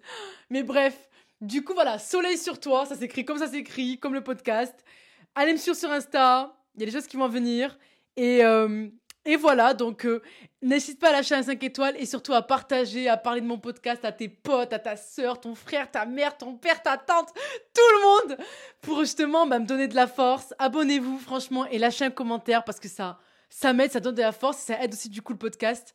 [0.50, 1.10] Mais bref,
[1.42, 4.74] du coup, voilà, soleil sur toi, ça s'écrit comme ça s'écrit, comme le podcast.
[5.36, 7.78] Allez me suivre sur Insta, il y a des choses qui vont venir.
[8.16, 8.88] Et, euh,
[9.26, 10.22] et voilà, donc euh,
[10.62, 13.58] n'hésite pas à lâcher un 5 étoiles et surtout à partager, à parler de mon
[13.58, 17.30] podcast à tes potes, à ta soeur, ton frère, ta mère, ton père, ta tante,
[17.74, 18.38] tout le monde,
[18.82, 20.54] pour justement bah, me donner de la force.
[20.60, 23.18] Abonnez-vous franchement et lâchez un commentaire parce que ça,
[23.50, 25.94] ça m'aide, ça donne de la force ça aide aussi du coup le podcast.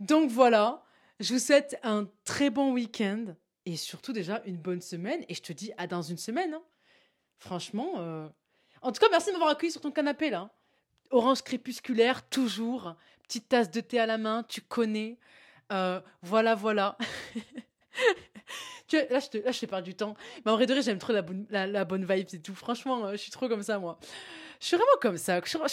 [0.00, 0.82] Donc voilà,
[1.20, 3.34] je vous souhaite un très bon week-end
[3.66, 6.54] et surtout déjà une bonne semaine et je te dis à dans une semaine.
[6.54, 6.62] Hein.
[7.38, 8.28] Franchement, euh,
[8.82, 10.50] en tout cas merci de m'avoir accueilli sur ton canapé là.
[11.10, 12.94] Orange crépusculaire, toujours.
[13.22, 15.18] Petite tasse de thé à la main, tu connais.
[15.72, 16.98] Euh, voilà, voilà.
[18.92, 20.14] là, je te, là, je te parle du temps.
[20.44, 22.54] Mais en vrai de vrai, j'aime trop la bonne, la, bonne vibe et tout.
[22.54, 23.98] Franchement, euh, je suis trop comme ça, moi.
[24.60, 25.40] Je suis vraiment comme ça.
[25.42, 25.68] Je suis, vraiment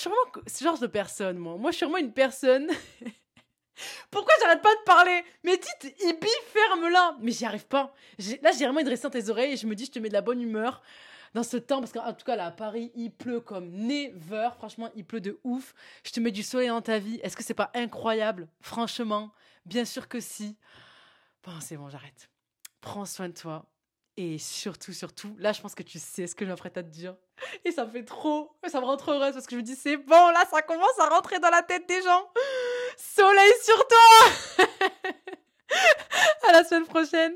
[0.48, 1.58] ce genre de personne, moi.
[1.58, 2.70] Moi, je suis vraiment une personne.
[4.10, 5.24] Pourquoi j'arrête pas de parler?
[5.44, 7.94] Mais dites, Ibi, ferme-la Mais j'y arrive pas.
[8.42, 10.22] Là, j'ai vraiment une tes oreilles et je me dis, je te mets de la
[10.22, 10.82] bonne humeur
[11.34, 14.50] dans ce temps, parce qu'en tout cas là à Paris, il pleut comme never.
[14.58, 15.74] Franchement, il pleut de ouf.
[16.04, 17.20] Je te mets du soleil dans ta vie.
[17.24, 18.48] Est-ce que c'est pas incroyable?
[18.60, 19.32] Franchement,
[19.66, 20.58] bien sûr que si.
[21.44, 22.30] Bon, c'est bon, j'arrête.
[22.82, 23.66] Prends soin de toi.
[24.18, 26.90] Et surtout, surtout, là, je pense que tu sais ce que je m'apprête à te
[26.90, 27.16] dire.
[27.64, 29.76] Et ça me fait trop, ça me rend trop heureuse parce que je me dis,
[29.76, 32.30] c'est bon, là, ça commence à rentrer dans la tête des gens.
[33.02, 34.66] Soleil sur toi.
[36.48, 37.36] À la semaine prochaine